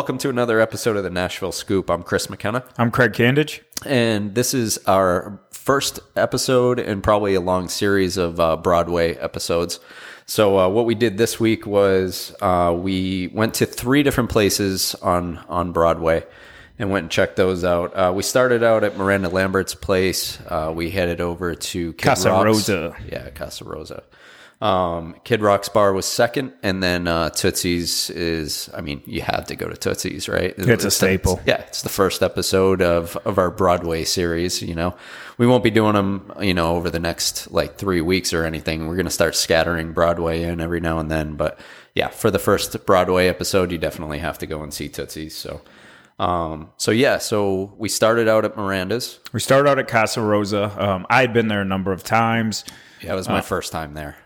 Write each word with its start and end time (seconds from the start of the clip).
welcome 0.00 0.16
to 0.16 0.30
another 0.30 0.60
episode 0.60 0.96
of 0.96 1.04
the 1.04 1.10
Nashville 1.10 1.52
Scoop. 1.52 1.90
I'm 1.90 2.02
Chris 2.02 2.30
McKenna, 2.30 2.64
I'm 2.78 2.90
Craig 2.90 3.12
Candage. 3.12 3.60
and 3.84 4.34
this 4.34 4.54
is 4.54 4.78
our 4.86 5.38
first 5.50 6.00
episode 6.16 6.78
in 6.80 7.02
probably 7.02 7.34
a 7.34 7.40
long 7.42 7.68
series 7.68 8.16
of 8.16 8.40
uh, 8.40 8.56
Broadway 8.56 9.16
episodes. 9.16 9.78
So, 10.24 10.58
uh, 10.58 10.68
what 10.70 10.86
we 10.86 10.94
did 10.94 11.18
this 11.18 11.38
week 11.38 11.66
was 11.66 12.34
uh, 12.40 12.74
we 12.74 13.28
went 13.34 13.52
to 13.56 13.66
three 13.66 14.02
different 14.02 14.30
places 14.30 14.94
on 15.02 15.36
on 15.50 15.72
Broadway 15.72 16.24
and 16.78 16.90
went 16.90 17.02
and 17.04 17.10
checked 17.10 17.36
those 17.36 17.62
out. 17.62 17.94
Uh, 17.94 18.10
we 18.16 18.22
started 18.22 18.62
out 18.62 18.84
at 18.84 18.96
Miranda 18.96 19.28
Lambert's 19.28 19.74
place. 19.74 20.38
Uh, 20.48 20.72
we 20.74 20.88
headed 20.88 21.20
over 21.20 21.54
to 21.54 21.92
Kid 21.92 22.02
Casa 22.02 22.30
Rock's- 22.30 22.44
Rosa. 22.46 22.96
Yeah, 23.06 23.28
Casa 23.28 23.64
Rosa. 23.66 24.02
Um, 24.60 25.16
Kid 25.24 25.40
Rock's 25.40 25.70
bar 25.70 25.94
was 25.94 26.04
second, 26.04 26.52
and 26.62 26.82
then 26.82 27.08
uh, 27.08 27.30
Tootsie's 27.30 28.10
is. 28.10 28.68
I 28.74 28.82
mean, 28.82 29.02
you 29.06 29.22
had 29.22 29.46
to 29.48 29.56
go 29.56 29.68
to 29.70 29.74
Tootsie's, 29.74 30.28
right? 30.28 30.54
It's 30.58 30.84
a 30.84 30.86
the- 30.88 30.90
staple. 30.90 31.40
yeah, 31.46 31.62
it's 31.62 31.80
the 31.80 31.88
first 31.88 32.22
episode 32.22 32.82
of 32.82 33.16
of 33.24 33.38
our 33.38 33.50
Broadway 33.50 34.04
series. 34.04 34.60
You 34.60 34.74
know, 34.74 34.94
we 35.38 35.46
won't 35.46 35.64
be 35.64 35.70
doing 35.70 35.94
them, 35.94 36.30
you 36.40 36.52
know, 36.52 36.76
over 36.76 36.90
the 36.90 37.00
next 37.00 37.50
like 37.50 37.76
three 37.78 38.02
weeks 38.02 38.34
or 38.34 38.44
anything. 38.44 38.86
We're 38.86 38.96
gonna 38.96 39.08
start 39.08 39.34
scattering 39.34 39.92
Broadway 39.94 40.42
in 40.42 40.60
every 40.60 40.80
now 40.80 40.98
and 40.98 41.10
then, 41.10 41.36
but 41.36 41.58
yeah, 41.94 42.08
for 42.08 42.30
the 42.30 42.38
first 42.38 42.84
Broadway 42.84 43.28
episode, 43.28 43.72
you 43.72 43.78
definitely 43.78 44.18
have 44.18 44.36
to 44.38 44.46
go 44.46 44.62
and 44.62 44.74
see 44.74 44.90
Tootsie's. 44.90 45.34
So, 45.34 45.62
um, 46.18 46.70
so 46.76 46.90
yeah, 46.90 47.16
so 47.16 47.72
we 47.78 47.88
started 47.88 48.28
out 48.28 48.44
at 48.44 48.58
Miranda's. 48.58 49.20
We 49.32 49.40
started 49.40 49.70
out 49.70 49.78
at 49.78 49.88
Casa 49.88 50.20
Rosa. 50.20 50.70
Um, 50.78 51.06
I 51.08 51.22
had 51.22 51.32
been 51.32 51.48
there 51.48 51.62
a 51.62 51.64
number 51.64 51.92
of 51.92 52.04
times. 52.04 52.64
Yeah, 53.00 53.14
it 53.14 53.16
was 53.16 53.28
my 53.28 53.40
first 53.40 53.72
time 53.72 53.94
there. 53.94 54.16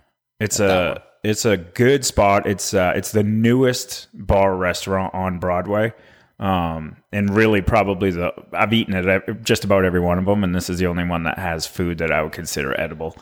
It's 0.45 0.61
a 0.61 1.03
it's 1.23 1.47
a 1.47 1.57
good 1.57 2.05
spot. 2.05 2.47
It's 2.47 2.75
uh, 2.75 2.93
it's 2.95 3.13
the 3.13 3.23
newest 3.23 4.09
bar 4.13 4.55
restaurant 4.55 5.15
on 5.15 5.39
Broadway, 5.39 5.95
um, 6.39 6.99
and 7.13 7.35
really 7.35 7.63
probably 7.63 8.11
the 8.11 8.33
I've 8.53 8.73
eaten 8.73 8.95
at 8.95 9.43
just 9.43 9.65
about 9.65 9.85
every 9.85 10.01
one 10.01 10.19
of 10.19 10.27
them, 10.27 10.45
and 10.45 10.55
this 10.55 10.69
is 10.69 10.79
the 10.79 10.87
only 10.87 11.05
one 11.05 11.25
that 11.25 11.39
has 11.39 11.67
food 11.67 11.99
that 11.99 12.13
I 12.13 12.23
would 12.23 12.33
consider 12.33 12.79
edible. 12.79 13.17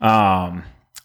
Um, 0.00 0.64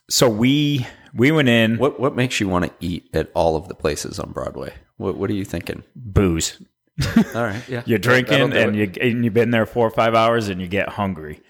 so 0.10 0.30
we 0.30 0.88
we 1.14 1.32
went 1.32 1.50
in 1.50 1.78
What 1.78 2.00
what 2.00 2.16
makes 2.16 2.40
you 2.40 2.48
want 2.48 2.66
to 2.66 2.72
eat 2.80 3.10
at 3.14 3.30
all 3.34 3.56
of 3.56 3.68
the 3.68 3.76
places 3.76 4.18
on 4.20 4.32
Broadway? 4.32 4.74
What 4.98 5.18
what 5.18 5.30
are 5.30 5.36
you 5.36 5.46
thinking? 5.46 5.84
booze. 5.96 6.62
All 7.36 7.44
right, 7.44 7.62
yeah, 7.70 7.82
You're 7.86 8.00
drinking 8.00 8.54
and 8.54 8.76
you 8.76 8.92
and 9.02 9.24
you've 9.24 9.34
been 9.34 9.52
there 9.52 9.66
four 9.66 9.88
or 9.88 9.92
five 9.92 10.16
hours 10.16 10.50
and 10.50 10.60
you 10.62 10.68
get 10.68 10.90
hungry. 10.90 11.42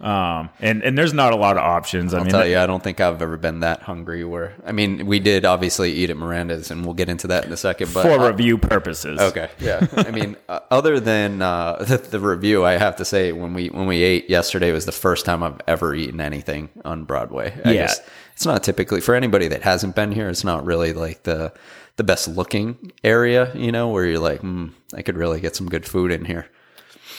Um, 0.00 0.50
and 0.60 0.82
and 0.82 0.96
there's 0.96 1.12
not 1.12 1.32
a 1.32 1.36
lot 1.36 1.56
of 1.56 1.62
options. 1.62 2.14
I 2.14 2.18
I'll 2.18 2.24
mean, 2.24 2.32
tell 2.32 2.46
you, 2.46 2.58
I 2.58 2.66
don't 2.66 2.82
think 2.82 3.00
I've 3.00 3.20
ever 3.20 3.36
been 3.36 3.60
that 3.60 3.82
hungry. 3.82 4.24
Where 4.24 4.54
I 4.66 4.72
mean, 4.72 5.06
we 5.06 5.18
did 5.18 5.44
obviously 5.44 5.92
eat 5.92 6.10
at 6.10 6.16
Miranda's, 6.16 6.70
and 6.70 6.84
we'll 6.84 6.94
get 6.94 7.08
into 7.08 7.26
that 7.28 7.44
in 7.44 7.52
a 7.52 7.56
second. 7.56 7.92
But 7.92 8.02
for 8.02 8.18
uh, 8.18 8.28
review 8.30 8.58
purposes. 8.58 9.20
okay, 9.20 9.50
yeah. 9.60 9.86
I 9.96 10.10
mean, 10.10 10.36
uh, 10.48 10.60
other 10.70 11.00
than 11.00 11.42
uh, 11.42 11.76
the, 11.86 11.98
the 11.98 12.20
review, 12.20 12.64
I 12.64 12.72
have 12.72 12.96
to 12.96 13.04
say 13.04 13.32
when 13.32 13.54
we 13.54 13.68
when 13.68 13.86
we 13.86 14.02
ate 14.02 14.28
yesterday 14.30 14.72
was 14.72 14.86
the 14.86 14.92
first 14.92 15.24
time 15.26 15.42
I've 15.42 15.60
ever 15.66 15.94
eaten 15.94 16.20
anything 16.20 16.70
on 16.84 17.04
Broadway. 17.04 17.54
I 17.64 17.72
Yeah. 17.72 17.86
just- 17.86 18.02
it's 18.34 18.46
not 18.46 18.62
typically 18.62 19.00
for 19.00 19.16
anybody 19.16 19.48
that 19.48 19.62
hasn't 19.62 19.96
been 19.96 20.12
here. 20.12 20.28
It's 20.28 20.44
not 20.44 20.64
really 20.64 20.92
like 20.92 21.24
the 21.24 21.52
the 21.98 22.04
best 22.04 22.28
looking 22.28 22.92
area, 23.04 23.54
you 23.54 23.70
know, 23.70 23.88
where 23.88 24.06
you're 24.06 24.20
like, 24.20 24.40
mm, 24.40 24.72
I 24.94 25.02
could 25.02 25.18
really 25.18 25.40
get 25.40 25.54
some 25.54 25.68
good 25.68 25.84
food 25.84 26.10
in 26.10 26.24
here. 26.24 26.48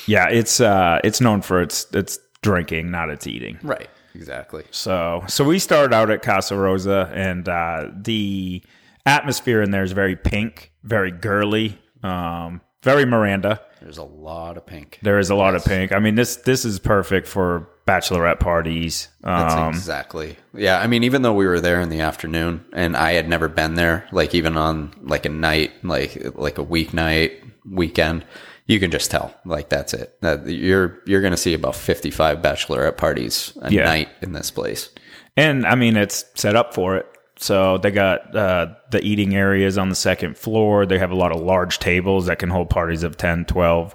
Yeah, 0.08 0.28
it's 0.30 0.60
uh 0.60 1.00
it's 1.04 1.22
known 1.22 1.42
for 1.44 1.62
its 1.62 1.86
its 1.94 2.18
drinking, 2.42 2.90
not 2.90 3.10
its 3.10 3.28
eating. 3.28 3.60
Right. 3.62 3.90
Exactly. 4.16 4.64
So 4.72 5.24
so 5.28 5.44
we 5.44 5.60
started 5.60 5.94
out 5.94 6.10
at 6.10 6.24
Casa 6.24 6.56
Rosa 6.56 7.12
and 7.14 7.48
uh 7.48 7.90
the 7.96 8.64
atmosphere 9.06 9.62
in 9.62 9.72
there 9.72 9.84
is 9.84 9.92
very 9.92 10.16
pink, 10.16 10.72
very 10.84 11.12
girly, 11.12 11.78
um, 12.02 12.62
very 12.82 13.06
Miranda. 13.06 13.62
There's 13.82 13.98
a 13.98 14.04
lot 14.04 14.58
of 14.58 14.66
pink. 14.66 15.00
There 15.04 15.20
is 15.20 15.30
a 15.30 15.36
lot 15.36 15.56
of 15.56 15.64
pink. 15.64 15.92
I 15.92 16.00
mean 16.00 16.16
this 16.16 16.38
this 16.38 16.64
is 16.64 16.80
perfect 16.80 17.28
for 17.28 17.70
bachelorette 17.90 18.40
parties. 18.40 19.08
That's 19.22 19.54
Um 19.54 19.70
exactly. 19.70 20.38
Yeah, 20.54 20.80
I 20.80 20.88
mean, 20.88 21.04
even 21.04 21.22
though 21.24 21.34
we 21.34 21.48
were 21.48 21.60
there 21.60 21.82
in 21.82 21.90
the 21.90 22.02
afternoon, 22.02 22.64
and 22.74 22.96
I 22.96 23.14
had 23.14 23.28
never 23.28 23.48
been 23.48 23.76
there, 23.76 24.08
like 24.12 24.36
even 24.36 24.58
on 24.58 24.92
like 25.02 25.26
a 25.26 25.30
night, 25.30 25.72
like 25.84 26.18
like 26.36 26.58
a 26.58 26.64
weeknight 26.66 27.32
weekend, 27.70 28.26
you 28.68 28.80
can 28.80 28.92
just 28.92 29.10
tell. 29.12 29.34
Like 29.46 29.70
that's 29.70 29.94
it. 29.94 30.16
That 30.22 30.48
you're 30.48 31.00
you're 31.06 31.22
gonna 31.22 31.38
see 31.38 31.54
about 31.54 31.76
fifty 31.76 32.12
five 32.12 32.40
bachelorette 32.40 32.98
parties 32.98 33.58
a 33.62 33.72
Yeah. 33.72 33.86
night 33.86 34.10
in 34.22 34.34
this 34.34 34.52
place. 34.52 34.90
And 35.38 35.66
I 35.66 35.76
mean, 35.76 35.96
it's 35.98 36.26
set 36.36 36.56
up 36.56 36.74
for 36.74 36.98
it. 36.98 37.06
So 37.38 37.78
they 37.78 37.92
got 37.92 38.36
uh, 38.36 38.68
the 38.92 39.00
eating 39.02 39.34
areas 39.36 39.78
on 39.78 39.88
the 39.88 39.96
second 39.96 40.38
floor. 40.38 40.86
They 40.86 40.98
have 41.00 41.12
a 41.12 41.16
lot 41.16 41.32
of 41.32 41.40
large 41.42 41.80
tables 41.80 42.26
that 42.26 42.38
can 42.40 42.50
hold 42.50 42.70
parties 42.70 43.04
of 43.04 43.16
10, 43.16 43.46
12. 43.46 43.94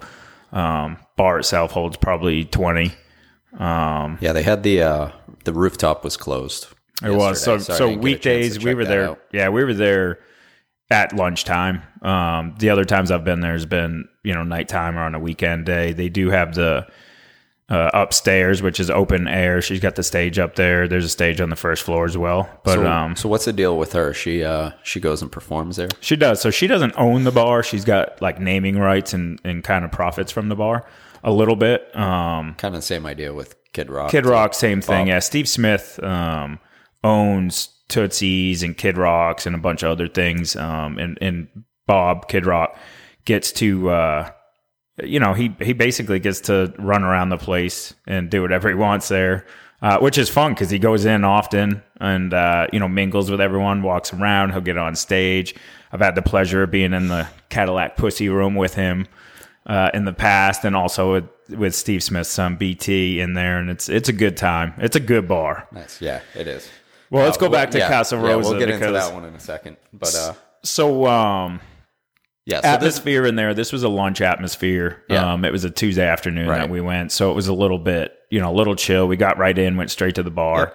Um, 0.51 0.97
bar 1.15 1.37
itself 1.37 1.71
holds 1.71 1.95
probably 1.97 2.45
20. 2.45 2.91
Um, 3.59 4.17
Yeah, 4.21 4.33
they 4.33 4.43
had 4.43 4.63
the 4.63 4.81
uh 4.81 5.11
the 5.43 5.53
rooftop 5.53 6.03
was 6.03 6.17
closed. 6.17 6.67
it 7.03 7.11
was. 7.11 7.41
So, 7.41 7.57
so 7.59 7.89
didn't 7.89 8.01
get 8.01 8.11
a 8.11 8.19
chance 8.19 8.55
weekdays, 8.55 8.63
we 8.63 8.73
were 8.73 8.85
there. 8.85 9.09
out. 9.09 9.19
Yeah, 9.31 9.49
we 9.49 9.63
were 9.63 9.73
there 9.73 10.19
at 10.89 11.13
lunchtime. 11.15 11.81
Um, 12.01 12.55
the 12.59 12.69
other 12.69 12.85
times 12.85 13.11
I've 13.11 13.23
been 13.23 13.41
there 13.41 13.53
has 13.53 13.65
been, 13.65 14.07
you 14.23 14.33
know, 14.33 14.43
nighttime 14.43 14.97
or 14.97 15.01
on 15.01 15.15
a 15.15 15.19
weekend 15.19 15.65
day. 15.65 15.93
They 15.93 16.09
do 16.09 16.29
have 16.29 16.55
the 16.55 16.87
uh, 17.67 17.89
upstairs, 17.95 18.61
which 18.61 18.79
is 18.79 18.91
open 18.91 19.27
air. 19.27 19.61
She's 19.61 19.79
got 19.79 19.95
the 19.95 20.03
stage 20.03 20.37
up 20.37 20.55
there. 20.55 20.87
There's 20.87 21.05
a 21.05 21.09
stage 21.09 21.41
on 21.41 21.49
the 21.49 21.55
first 21.55 21.81
floor 21.83 22.05
as 22.05 22.15
well. 22.15 22.47
But, 22.63 22.75
So, 22.75 22.85
um, 22.85 23.15
so 23.15 23.27
what's 23.29 23.45
the 23.45 23.53
deal 23.53 23.77
with 23.77 23.93
her? 23.93 24.13
She 24.13 24.43
uh 24.43 24.71
she 24.83 24.99
goes 24.99 25.21
and 25.23 25.31
performs 25.31 25.75
there. 25.77 25.89
She 25.99 26.15
does. 26.15 26.41
So 26.41 26.51
she 26.51 26.67
doesn't 26.67 26.93
own 26.97 27.23
the 27.23 27.31
bar. 27.31 27.63
She's 27.63 27.83
got 27.85 28.21
like 28.21 28.39
naming 28.39 28.77
rights 28.77 29.13
and, 29.13 29.39
and 29.43 29.63
kind 29.63 29.83
of 29.83 29.91
profits 29.91 30.31
from 30.31 30.49
the 30.49 30.55
bar 30.55 30.85
a 31.25 31.31
little 31.31 31.55
bit. 31.57 31.93
Um, 31.95 32.53
Kind 32.55 32.75
of 32.75 32.81
the 32.81 32.85
same 32.85 33.05
idea 33.05 33.33
with 33.33 33.55
Kid 33.73 33.89
Rock. 33.89 34.11
Kid 34.11 34.25
Rock, 34.25 34.53
same 34.53 34.79
thing. 34.79 35.07
Yeah, 35.07 35.19
Steve 35.19 35.49
Smith 35.49 36.01
um, 36.01 36.59
owns 37.03 37.69
Tootsie's 37.89 38.63
and 38.63 38.77
Kid 38.77 38.97
Rocks 38.97 39.45
and 39.45 39.55
a 39.55 39.59
bunch 39.59 39.83
of 39.83 39.89
other 39.89 40.07
things. 40.07 40.55
Um, 40.55 40.97
and, 40.97 41.17
and 41.19 41.47
Bob, 41.87 42.29
Kid 42.29 42.45
Rock, 42.45 42.77
gets 43.25 43.51
to, 43.53 43.89
uh, 43.89 44.29
you 45.03 45.19
know, 45.19 45.33
he, 45.33 45.53
he 45.59 45.73
basically 45.73 46.19
gets 46.19 46.41
to 46.41 46.73
run 46.77 47.03
around 47.03 47.29
the 47.29 47.37
place 47.37 47.95
and 48.05 48.29
do 48.29 48.43
whatever 48.43 48.69
he 48.69 48.75
wants 48.75 49.09
there. 49.09 49.45
Uh, 49.81 49.99
which 49.99 50.17
is 50.17 50.29
fun 50.29 50.53
because 50.53 50.69
he 50.69 50.79
goes 50.79 51.05
in 51.05 51.23
often 51.23 51.83
and 51.99 52.33
uh, 52.33 52.65
you 52.71 52.79
know 52.79 52.87
mingles 52.87 53.29
with 53.29 53.41
everyone, 53.41 53.83
walks 53.83 54.13
around. 54.13 54.51
He'll 54.51 54.61
get 54.61 54.77
on 54.77 54.95
stage. 54.95 55.53
I've 55.91 55.99
had 55.99 56.15
the 56.15 56.23
pleasure 56.23 56.63
of 56.63 56.71
being 56.71 56.93
in 56.93 57.09
the 57.09 57.27
Cadillac 57.49 57.97
Pussy 57.97 58.29
Room 58.29 58.55
with 58.55 58.73
him 58.73 59.05
uh, 59.65 59.89
in 59.93 60.05
the 60.05 60.13
past, 60.13 60.63
and 60.65 60.75
also 60.75 61.13
with, 61.13 61.25
with 61.57 61.75
Steve 61.75 62.03
Smith's 62.03 62.29
son 62.29 62.55
BT 62.55 63.19
in 63.19 63.33
there, 63.33 63.57
and 63.57 63.69
it's 63.69 63.89
it's 63.89 64.09
a 64.09 64.13
good 64.13 64.37
time. 64.37 64.73
It's 64.77 64.95
a 64.95 64.99
good 64.99 65.27
bar. 65.27 65.67
Nice. 65.71 66.01
Yeah, 66.01 66.21
it 66.35 66.47
is. 66.47 66.69
Well, 67.09 67.23
let's 67.25 67.37
Uh, 67.37 67.41
go 67.41 67.49
back 67.49 67.71
to 67.71 67.77
yeah, 67.79 67.87
Casa 67.87 68.15
yeah, 68.15 68.21
Rosa. 68.23 68.49
we'll 68.51 68.59
get 68.59 68.69
into 68.69 68.91
that 68.91 69.13
one 69.13 69.25
in 69.25 69.33
a 69.35 69.39
second. 69.39 69.77
But 69.93 70.15
uh, 70.15 70.33
So, 70.63 71.05
um, 71.05 71.61
yeah, 72.45 72.57
so 72.57 72.61
this, 72.61 72.73
atmosphere 72.97 73.25
in 73.25 73.35
there. 73.35 73.53
This 73.53 73.71
was 73.71 73.83
a 73.83 73.89
lunch 73.89 74.21
atmosphere. 74.21 75.03
Yeah. 75.09 75.33
Um, 75.33 75.45
it 75.45 75.51
was 75.51 75.63
a 75.63 75.69
Tuesday 75.69 76.05
afternoon 76.07 76.47
Right. 76.47 76.59
that 76.59 76.69
we 76.69 76.81
went, 76.81 77.11
so 77.11 77.31
it 77.31 77.35
was 77.35 77.47
a 77.47 77.53
little 77.53 77.77
bit, 77.79 78.17
you 78.29 78.39
know, 78.39 78.51
a 78.51 78.53
little 78.55 78.75
chill. 78.75 79.07
We 79.07 79.17
got 79.17 79.37
right 79.37 79.57
in, 79.57 79.77
went 79.77 79.91
straight 79.91 80.15
to 80.15 80.23
the 80.23 80.31
bar. 80.31 80.73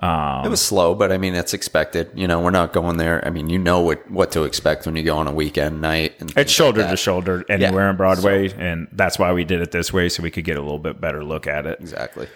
Um, 0.00 0.44
It 0.46 0.48
was 0.48 0.62
slow, 0.62 0.94
but 0.94 1.10
I 1.10 1.18
mean, 1.18 1.34
it's 1.34 1.52
expected. 1.54 2.10
You 2.14 2.28
know, 2.28 2.40
we're 2.40 2.50
not 2.52 2.72
going 2.72 2.98
there. 2.98 3.24
I 3.26 3.30
mean, 3.30 3.50
you 3.50 3.58
know 3.58 3.80
what 3.80 4.08
what 4.10 4.30
to 4.32 4.44
expect 4.44 4.86
when 4.86 4.94
you 4.94 5.02
go 5.02 5.16
on 5.18 5.26
a 5.26 5.32
weekend 5.32 5.80
night. 5.80 6.14
And 6.20 6.32
It's 6.36 6.52
shoulder 6.52 6.82
like 6.82 6.90
to 6.90 6.96
shoulder 6.96 7.44
anywhere 7.48 7.84
Yeah. 7.84 7.90
in 7.90 7.96
Broadway, 7.96 8.52
and 8.56 8.86
that's 8.92 9.18
why 9.18 9.32
we 9.32 9.44
did 9.44 9.60
it 9.60 9.72
this 9.72 9.92
way, 9.92 10.08
so 10.08 10.22
we 10.22 10.30
could 10.30 10.44
get 10.44 10.56
a 10.56 10.60
little 10.62 10.78
bit 10.78 11.00
better 11.00 11.24
look 11.24 11.46
at 11.48 11.66
it. 11.66 11.80
Exactly. 11.80 12.28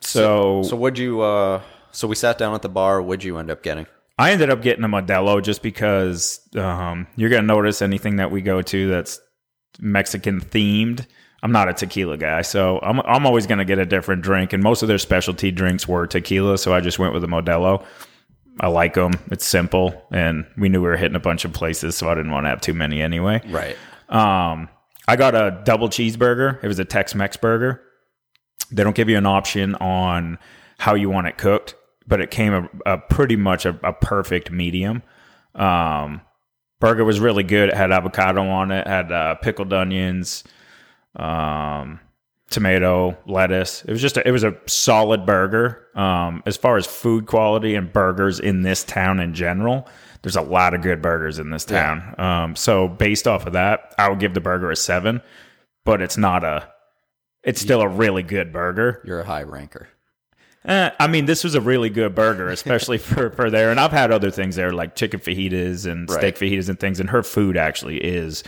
So, 0.00 0.62
So, 0.62 0.76
what'd 0.76 0.98
you? 0.98 1.20
uh 1.22 1.60
So 1.90 2.08
we 2.08 2.14
sat 2.14 2.38
down 2.38 2.54
at 2.54 2.62
the 2.62 2.68
bar. 2.68 3.02
What'd 3.02 3.24
you 3.24 3.38
end 3.38 3.50
up 3.50 3.62
getting? 3.62 3.86
I 4.18 4.30
ended 4.30 4.50
up 4.50 4.62
getting 4.62 4.84
a 4.84 4.88
Modelo 4.88 5.42
just 5.42 5.62
because 5.62 6.40
um, 6.56 7.06
you're 7.16 7.30
gonna 7.30 7.42
notice 7.46 7.82
anything 7.82 8.16
that 8.16 8.30
we 8.30 8.40
go 8.40 8.62
to 8.62 8.88
that's 8.88 9.20
Mexican 9.80 10.40
themed. 10.40 11.06
I'm 11.42 11.52
not 11.52 11.68
a 11.68 11.74
tequila 11.74 12.16
guy, 12.16 12.42
so 12.42 12.78
I'm 12.82 13.00
I'm 13.00 13.26
always 13.26 13.46
gonna 13.46 13.64
get 13.64 13.78
a 13.78 13.86
different 13.86 14.22
drink, 14.22 14.52
and 14.52 14.62
most 14.62 14.82
of 14.82 14.88
their 14.88 14.98
specialty 14.98 15.50
drinks 15.50 15.88
were 15.88 16.06
tequila, 16.06 16.56
so 16.56 16.72
I 16.72 16.80
just 16.80 16.98
went 16.98 17.14
with 17.14 17.24
a 17.24 17.26
Modelo. 17.26 17.84
I 18.60 18.68
like 18.68 18.94
them. 18.94 19.12
It's 19.30 19.46
simple, 19.46 20.06
and 20.12 20.46
we 20.56 20.68
knew 20.68 20.80
we 20.80 20.88
were 20.88 20.96
hitting 20.96 21.16
a 21.16 21.20
bunch 21.20 21.44
of 21.44 21.52
places, 21.52 21.96
so 21.96 22.08
I 22.08 22.14
didn't 22.14 22.32
want 22.32 22.44
to 22.44 22.50
have 22.50 22.60
too 22.60 22.74
many 22.74 23.00
anyway. 23.00 23.40
Right. 23.48 23.76
Um, 24.08 24.68
I 25.08 25.16
got 25.16 25.34
a 25.34 25.62
double 25.64 25.88
cheeseburger. 25.88 26.62
It 26.62 26.68
was 26.68 26.78
a 26.78 26.84
Tex-Mex 26.84 27.38
burger. 27.38 27.82
They 28.70 28.84
don't 28.84 28.94
give 28.94 29.08
you 29.08 29.16
an 29.16 29.26
option 29.26 29.74
on 29.76 30.38
how 30.78 30.94
you 30.94 31.10
want 31.10 31.26
it 31.26 31.38
cooked, 31.38 31.74
but 32.06 32.20
it 32.20 32.30
came 32.30 32.52
a, 32.52 32.68
a 32.86 32.98
pretty 32.98 33.36
much 33.36 33.64
a, 33.64 33.78
a 33.82 33.92
perfect 33.92 34.50
medium. 34.50 35.02
Um, 35.54 36.20
burger 36.78 37.04
was 37.04 37.20
really 37.20 37.42
good. 37.42 37.70
It 37.70 37.74
had 37.74 37.90
avocado 37.90 38.46
on 38.48 38.70
it. 38.70 38.86
Had 38.86 39.10
uh, 39.10 39.34
pickled 39.36 39.72
onions. 39.72 40.44
Um, 41.16 42.00
tomato, 42.50 43.16
lettuce. 43.26 43.82
It 43.84 43.90
was 43.90 44.00
just 44.02 44.16
a, 44.16 44.26
it 44.28 44.30
was 44.30 44.44
a 44.44 44.54
solid 44.66 45.24
burger. 45.26 45.86
Um, 45.94 46.42
as 46.46 46.56
far 46.56 46.76
as 46.76 46.86
food 46.86 47.26
quality 47.26 47.74
and 47.74 47.92
burgers 47.92 48.40
in 48.40 48.62
this 48.62 48.84
town 48.84 49.20
in 49.20 49.34
general, 49.34 49.88
there's 50.22 50.36
a 50.36 50.42
lot 50.42 50.74
of 50.74 50.82
good 50.82 51.00
burgers 51.02 51.38
in 51.38 51.50
this 51.50 51.64
town. 51.64 52.14
Um, 52.18 52.56
so 52.56 52.88
based 52.88 53.26
off 53.26 53.46
of 53.46 53.54
that, 53.54 53.94
I 53.98 54.08
would 54.08 54.20
give 54.20 54.34
the 54.34 54.40
burger 54.40 54.70
a 54.70 54.76
seven, 54.76 55.20
but 55.84 56.00
it's 56.02 56.16
not 56.16 56.44
a. 56.44 56.68
It's 57.42 57.60
still 57.60 57.80
a 57.80 57.88
really 57.88 58.22
good 58.22 58.52
burger. 58.52 59.02
You're 59.04 59.20
a 59.20 59.24
high 59.26 59.42
ranker. 59.42 59.88
Eh, 60.64 60.90
I 61.00 61.06
mean, 61.08 61.24
this 61.24 61.42
was 61.42 61.56
a 61.56 61.60
really 61.60 61.90
good 61.90 62.14
burger, 62.14 62.48
especially 62.50 62.98
for, 62.98 63.30
for 63.30 63.50
there. 63.50 63.72
And 63.72 63.80
I've 63.80 63.90
had 63.90 64.12
other 64.12 64.30
things 64.30 64.54
there, 64.54 64.72
like 64.72 64.94
chicken 64.94 65.18
fajitas 65.18 65.90
and 65.90 66.08
Right. 66.08 66.18
steak 66.18 66.36
fajitas 66.36 66.68
and 66.68 66.78
things. 66.78 67.00
And 67.00 67.10
her 67.10 67.24
food 67.24 67.56
actually 67.56 67.96
is 67.96 68.44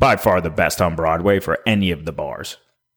by 0.00 0.16
far 0.16 0.40
the 0.40 0.50
best 0.50 0.80
on 0.80 0.96
Broadway 0.96 1.40
for 1.40 1.58
any 1.66 1.90
of 1.90 2.04
the 2.04 2.12
bars, 2.12 2.56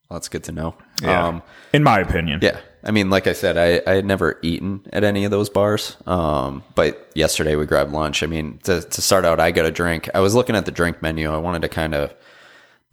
Well, 0.09 0.19
that's 0.19 0.29
good 0.29 0.43
to 0.45 0.51
know. 0.51 0.75
Yeah. 1.01 1.27
Um, 1.27 1.43
in 1.73 1.83
my 1.83 1.99
opinion. 1.99 2.39
Yeah. 2.41 2.59
I 2.83 2.91
mean, 2.91 3.09
like 3.09 3.27
I 3.27 3.33
said, 3.33 3.57
I, 3.57 3.81
I 3.89 3.95
had 3.95 4.05
never 4.05 4.39
eaten 4.41 4.81
at 4.93 5.03
any 5.03 5.25
of 5.25 5.31
those 5.31 5.49
bars. 5.49 5.97
Um, 6.05 6.63
but 6.75 7.11
yesterday 7.13 7.55
we 7.57 7.65
grabbed 7.65 7.91
lunch. 7.91 8.23
I 8.23 8.25
mean, 8.25 8.59
to, 8.63 8.81
to 8.81 9.01
start 9.01 9.25
out, 9.25 9.39
I 9.39 9.51
got 9.51 9.65
a 9.65 9.71
drink. 9.71 10.09
I 10.13 10.21
was 10.21 10.33
looking 10.33 10.55
at 10.55 10.65
the 10.65 10.71
drink 10.71 11.01
menu. 11.01 11.29
I 11.29 11.37
wanted 11.37 11.61
to 11.63 11.69
kind 11.69 11.93
of 11.93 12.13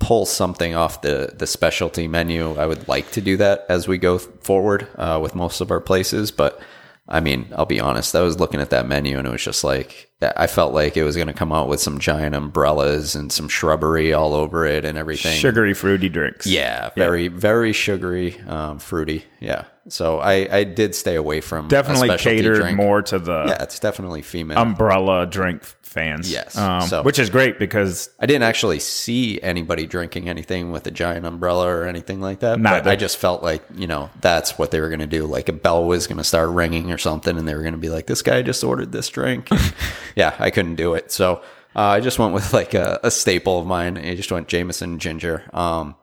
pull 0.00 0.26
something 0.26 0.75
off 0.75 1.02
the, 1.02 1.32
the 1.37 1.47
specialty 1.47 2.09
menu. 2.09 2.56
I 2.56 2.67
would 2.67 2.88
like 2.88 3.12
to 3.12 3.20
do 3.20 3.37
that 3.37 3.64
as 3.69 3.87
we 3.87 3.97
go 3.97 4.19
forward 4.19 4.88
uh, 4.97 5.20
with 5.23 5.35
most 5.35 5.61
of 5.61 5.70
our 5.70 5.81
places. 5.81 6.31
But 6.32 6.61
I 7.08 7.20
mean, 7.20 7.47
I'll 7.56 7.67
be 7.67 7.79
honest, 7.79 8.17
I 8.17 8.20
was 8.23 8.41
looking 8.41 8.61
at 8.61 8.70
that 8.70 8.88
menu 8.88 9.17
and 9.19 9.29
it 9.29 9.31
was 9.31 9.44
just 9.44 9.62
like, 9.62 10.11
I 10.20 10.47
felt 10.49 10.75
like 10.75 10.97
it 10.97 11.05
was 11.05 11.14
going 11.14 11.29
to 11.29 11.35
come 11.35 11.53
out 11.53 11.69
with 11.69 11.81
some 11.81 12.00
giant 12.00 12.35
umbrellas 12.35 13.14
and 13.14 13.31
some 13.31 13.49
shrubbery 13.49 14.12
all 14.12 14.35
over 14.35 14.67
it 14.67 14.85
and 14.85 14.99
everything. 14.99 15.38
Sugary, 15.38 15.73
fruity 15.75 16.08
drinks. 16.08 16.47
Yeah, 16.47 16.91
very 16.97 17.29
very 17.29 17.73
sugary, 17.73 18.41
um, 18.49 18.79
fruity. 18.79 19.25
Yeah. 19.41 19.64
So 19.88 20.19
I 20.19 20.49
I 20.50 20.64
did 20.64 20.94
stay 20.97 21.14
away 21.14 21.41
from 21.41 21.69
Definitely 21.69 22.17
catered 22.19 22.56
drink. 22.62 22.76
more 22.76 23.03
to 23.03 23.19
the 23.20 23.44
Yeah, 23.49 23.62
it's 23.62 23.79
definitely 23.79 24.23
female. 24.23 24.59
umbrella 24.59 25.26
drink 25.26 25.62
fans. 25.97 26.31
Yes, 26.31 26.57
Um, 26.57 26.83
so- 26.83 27.03
which 27.03 27.19
is 27.19 27.31
great 27.31 27.59
because 27.59 28.11
I 28.21 28.27
didn't 28.27 28.43
actually 28.45 28.79
see 28.81 29.41
anybody 29.43 29.87
drinking 29.87 30.29
anything 30.29 30.71
with 30.71 30.87
a 30.87 30.91
giant 30.91 31.25
umbrella 31.27 31.67
or 31.67 31.85
anything 31.85 32.21
like 32.21 32.41
that. 32.41 32.57
But 32.63 32.71
Neither. 32.71 32.91
I 32.91 32.97
just 32.97 33.17
felt 33.17 33.43
like 33.43 33.63
you 33.75 33.87
know 33.87 34.11
that's 34.21 34.59
what 34.59 34.71
they 34.71 34.81
were 34.81 34.89
going 34.91 35.01
to 35.01 35.07
do. 35.07 35.25
Like 35.25 35.49
a 35.49 35.53
bell 35.55 35.85
was 35.85 36.07
going 36.07 36.19
to 36.19 36.25
start 36.25 36.51
ringing 36.51 36.93
or 36.93 36.99
something, 36.99 37.37
and 37.39 37.49
they 37.49 37.55
were 37.55 37.63
going 37.63 37.73
to 37.75 37.79
be 37.81 37.89
like, 37.91 38.07
"This 38.07 38.23
guy 38.23 38.43
just 38.43 38.63
ordered 38.63 38.93
this 38.93 39.09
drink." 39.09 39.49
yeah, 40.17 40.35
I 40.39 40.51
couldn't 40.51 40.77
do 40.77 40.95
it, 40.95 41.11
so 41.11 41.41
uh, 41.75 41.81
I 41.81 42.01
just 42.01 42.19
went 42.19 42.35
with 42.35 42.53
like 42.53 42.75
a, 42.75 43.01
a 43.03 43.11
staple 43.11 43.59
of 43.59 43.67
mine. 43.67 43.97
I 43.97 44.15
just 44.15 44.31
went 44.31 44.49
Jameson 44.49 44.99
ginger. 44.99 45.43
Um, 45.53 45.95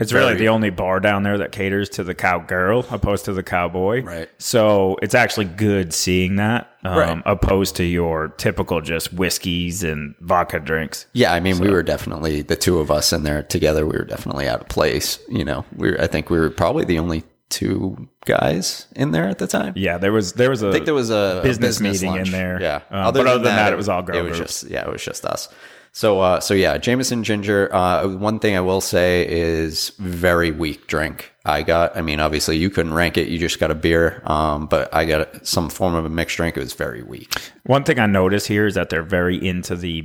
It's 0.00 0.12
really 0.12 0.34
the 0.34 0.48
only 0.48 0.70
bar 0.70 0.98
down 0.98 1.22
there 1.22 1.36
that 1.38 1.52
caters 1.52 1.88
to 1.90 2.02
the 2.04 2.14
cowgirl 2.14 2.86
opposed 2.90 3.26
to 3.26 3.32
the 3.32 3.42
cowboy. 3.42 4.02
Right. 4.02 4.28
So 4.38 4.96
it's 5.02 5.14
actually 5.14 5.44
good 5.46 5.92
seeing 5.92 6.36
that 6.36 6.70
um, 6.84 6.98
Right. 6.98 7.22
opposed 7.26 7.76
to 7.76 7.84
your 7.84 8.28
typical 8.28 8.80
just 8.80 9.12
whiskeys 9.12 9.84
and 9.84 10.14
vodka 10.20 10.58
drinks. 10.58 11.06
Yeah, 11.12 11.32
I 11.34 11.40
mean, 11.40 11.58
we 11.58 11.70
were 11.70 11.82
definitely 11.82 12.40
the 12.42 12.56
two 12.56 12.78
of 12.78 12.90
us 12.90 13.12
in 13.12 13.22
there 13.24 13.42
together. 13.42 13.84
We 13.84 13.92
were 13.98 14.04
definitely 14.04 14.48
out 14.48 14.62
of 14.62 14.68
place. 14.68 15.18
You 15.28 15.44
know, 15.44 15.64
we 15.76 15.90
were, 15.90 16.00
I 16.00 16.06
think 16.06 16.30
we 16.30 16.38
were 16.38 16.50
probably 16.50 16.84
the 16.86 16.98
only 16.98 17.22
two 17.50 18.08
guys 18.26 18.86
in 18.94 19.10
there 19.10 19.28
at 19.28 19.38
the 19.38 19.46
time. 19.46 19.72
Yeah, 19.76 19.98
there 19.98 20.12
was 20.12 20.34
there 20.34 20.48
was 20.50 20.62
a 20.62 20.68
I 20.68 20.72
think 20.72 20.84
there 20.84 20.94
was 20.94 21.10
a 21.10 21.40
a 21.40 21.42
business 21.42 21.80
meeting 21.80 22.12
lunch. 22.12 22.28
in 22.28 22.32
there. 22.32 22.58
Yeah, 22.62 22.80
Um, 22.90 23.12
but 23.12 23.26
other 23.26 23.42
than 23.42 23.56
that, 23.56 23.72
it 23.72 23.76
was 23.76 23.88
all 23.88 24.02
girl 24.02 24.16
It 24.16 24.22
was 24.22 24.36
group. 24.38 24.46
just 24.48 24.64
yeah, 24.70 24.82
it 24.86 24.90
was 24.92 25.04
just 25.04 25.24
us. 25.26 25.48
So 25.92 26.20
uh, 26.20 26.40
so 26.40 26.54
yeah, 26.54 26.78
Jameson 26.78 27.24
ginger. 27.24 27.72
Uh, 27.74 28.08
one 28.08 28.38
thing 28.38 28.56
I 28.56 28.60
will 28.60 28.80
say 28.80 29.26
is 29.28 29.90
very 29.98 30.50
weak 30.50 30.86
drink. 30.86 31.32
I 31.44 31.62
got. 31.62 31.96
I 31.96 32.02
mean, 32.02 32.20
obviously 32.20 32.56
you 32.56 32.70
couldn't 32.70 32.94
rank 32.94 33.16
it. 33.16 33.28
You 33.28 33.38
just 33.38 33.58
got 33.58 33.70
a 33.70 33.74
beer. 33.74 34.22
Um, 34.24 34.66
but 34.66 34.92
I 34.94 35.04
got 35.04 35.46
some 35.46 35.68
form 35.68 35.94
of 35.94 36.04
a 36.04 36.08
mixed 36.08 36.36
drink. 36.36 36.56
It 36.56 36.60
was 36.60 36.74
very 36.74 37.02
weak. 37.02 37.34
One 37.64 37.82
thing 37.82 37.98
I 37.98 38.06
notice 38.06 38.46
here 38.46 38.66
is 38.66 38.74
that 38.74 38.90
they're 38.90 39.02
very 39.02 39.36
into 39.44 39.74
the 39.74 40.04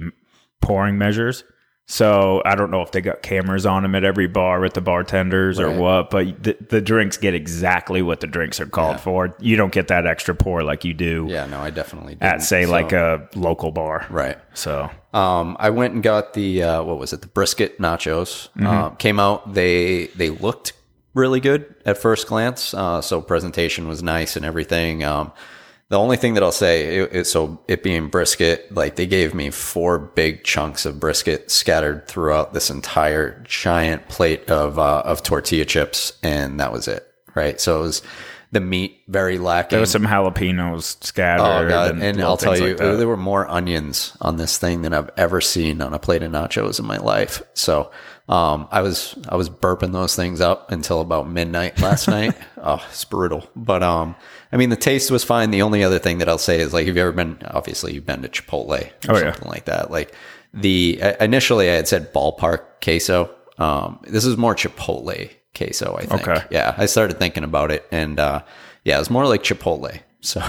pouring 0.61 0.97
measures. 0.97 1.43
So 1.87 2.41
I 2.45 2.55
don't 2.55 2.71
know 2.71 2.81
if 2.81 2.91
they 2.91 3.01
got 3.01 3.21
cameras 3.21 3.63
on 3.67 3.83
them 3.83 3.93
at 3.93 4.03
every 4.03 4.25
bar 4.27 4.59
with 4.59 4.73
the 4.73 4.81
bartenders 4.81 5.59
or 5.59 5.69
what, 5.69 6.09
but 6.09 6.41
the, 6.43 6.57
the 6.69 6.81
drinks 6.81 7.15
get 7.17 7.35
exactly 7.35 8.01
what 8.01 8.21
the 8.21 8.27
drinks 8.27 8.59
are 8.59 8.65
called 8.65 8.99
for. 8.99 9.35
You 9.39 9.55
don't 9.55 9.71
get 9.71 9.89
that 9.89 10.07
extra 10.07 10.33
pour 10.33 10.63
like 10.63 10.83
you 10.83 10.95
do 10.95 11.27
Yeah, 11.29 11.45
no, 11.45 11.59
I 11.59 11.69
definitely 11.69 12.15
didn't. 12.15 12.23
at 12.23 12.41
say 12.41 12.65
So- 12.65 12.71
like 12.71 12.91
a 12.91 13.29
local 13.35 13.71
bar. 13.71 14.07
right. 14.09 14.37
So 14.55 14.89
Um, 15.13 15.55
I 15.59 15.69
went 15.69 15.93
and 15.93 16.01
got 16.01 16.33
the 16.33 16.63
uh, 16.63 16.83
what 16.83 16.97
was 16.97 17.13
it? 17.13 17.21
The 17.21 17.27
brisket 17.27 17.79
nachos. 17.79 18.49
Uh, 18.59 18.89
came 18.91 19.19
out. 19.19 19.53
They 19.53 20.07
they 20.15 20.31
looked 20.31 20.73
really 21.13 21.39
good 21.39 21.73
at 21.85 21.97
first 21.99 22.25
glance. 22.27 22.73
Uh, 22.73 22.99
so 23.01 23.21
presentation 23.21 23.87
was 23.87 24.01
nice 24.01 24.35
and 24.35 24.43
everything. 24.43 25.03
Um, 25.03 25.31
the 25.89 25.99
only 25.99 26.17
thing 26.17 26.33
that 26.33 26.43
I'll 26.43 26.51
say, 26.51 26.97
it, 26.97 27.09
it, 27.15 27.25
so 27.25 27.61
it 27.67 27.83
being 27.83 28.07
brisket, 28.07 28.73
like 28.73 28.95
they 28.95 29.05
gave 29.05 29.35
me 29.35 29.51
four 29.51 29.99
big 29.99 30.43
chunks 30.43 30.85
of 30.85 30.99
brisket 30.99 31.51
scattered 31.51 32.07
throughout 32.07 32.53
this 32.53 32.69
entire 32.69 33.39
giant 33.43 34.07
plate 34.07 34.49
of 34.49 34.79
uh, 34.79 35.03
of 35.05 35.21
tortilla 35.21 35.65
chips, 35.65 36.13
and 36.23 36.59
that 36.59 36.71
was 36.71 36.87
it. 36.87 37.07
Right. 37.35 37.59
So 37.59 37.79
it 37.79 37.81
was 37.81 38.01
the 38.51 38.61
meat 38.61 39.03
very 39.07 39.37
lacking. 39.37 39.71
there 39.71 39.81
was 39.81 39.91
some 39.91 40.05
jalapenos 40.05 41.03
scattered. 41.03 41.43
Oh 41.43 41.69
god! 41.69 42.01
And, 42.01 42.21
I'll 42.21 42.37
tell 42.37 42.57
you, 42.57 42.69
like 42.69 42.77
there 42.77 43.07
were 43.07 43.17
more 43.17 43.47
onions 43.47 44.15
on 44.21 44.37
this 44.37 44.57
thing 44.57 44.81
than 44.81 44.93
I've 44.93 45.11
ever 45.17 45.41
seen 45.41 45.81
on 45.81 45.93
a 45.93 45.99
plate 45.99 46.23
of 46.23 46.31
nachos 46.31 46.79
in 46.79 46.85
my 46.85 46.97
life. 46.97 47.43
So 47.53 47.91
um, 48.27 48.67
I 48.71 48.81
was 48.81 49.15
I 49.29 49.35
was 49.35 49.49
burping 49.49 49.91
those 49.91 50.15
things 50.15 50.41
up 50.41 50.71
until 50.71 51.01
about 51.01 51.29
midnight 51.29 51.79
last 51.79 52.07
night. 52.17 52.35
Oh, 52.57 52.83
it's 52.89 53.05
brutal. 53.05 53.47
But 53.55 53.83
um, 53.83 54.15
I 54.55 54.57
mean, 54.57 54.69
the 54.69 54.77
taste 54.77 55.11
was 55.11 55.25
fine. 55.25 55.51
The 55.51 55.61
only 55.61 55.83
other 55.83 55.99
thing 55.99 56.19
that 56.19 56.29
I'll 56.29 56.37
say 56.37 56.61
is 56.61 56.71
like, 56.73 56.87
have 56.87 56.95
you 56.95 57.01
ever 57.01 57.11
been? 57.11 57.37
Obviously, 57.45 57.93
you've 57.93 58.05
been 58.05 58.21
to 58.21 58.29
Chipotle 58.29 58.69
or 58.69 58.89
Oh, 59.09 59.17
yeah. 59.17 59.33
something 59.33 59.49
like 59.49 59.65
that. 59.65 59.91
Like 59.91 60.15
the 60.53 60.97
uh, 61.03 61.13
initially, 61.19 61.69
I 61.69 61.73
had 61.73 61.87
said 61.89 62.13
ballpark 62.13 62.61
queso. 62.81 63.29
Um, 63.57 63.99
this 64.03 64.23
is 64.25 64.37
more 64.37 64.55
Chipotle 64.55 65.29
queso. 65.53 65.97
I 65.97 66.05
think. 66.05 66.25
Okay. 66.25 66.41
Yeah, 66.51 66.73
I 66.77 66.85
started 66.85 67.19
thinking 67.19 67.43
about 67.43 67.69
it, 67.69 67.85
and 67.91 68.17
uh, 68.17 68.43
yeah, 68.85 68.99
it's 69.01 69.09
more 69.09 69.27
like 69.27 69.43
Chipotle. 69.43 69.99
So. 70.25 70.41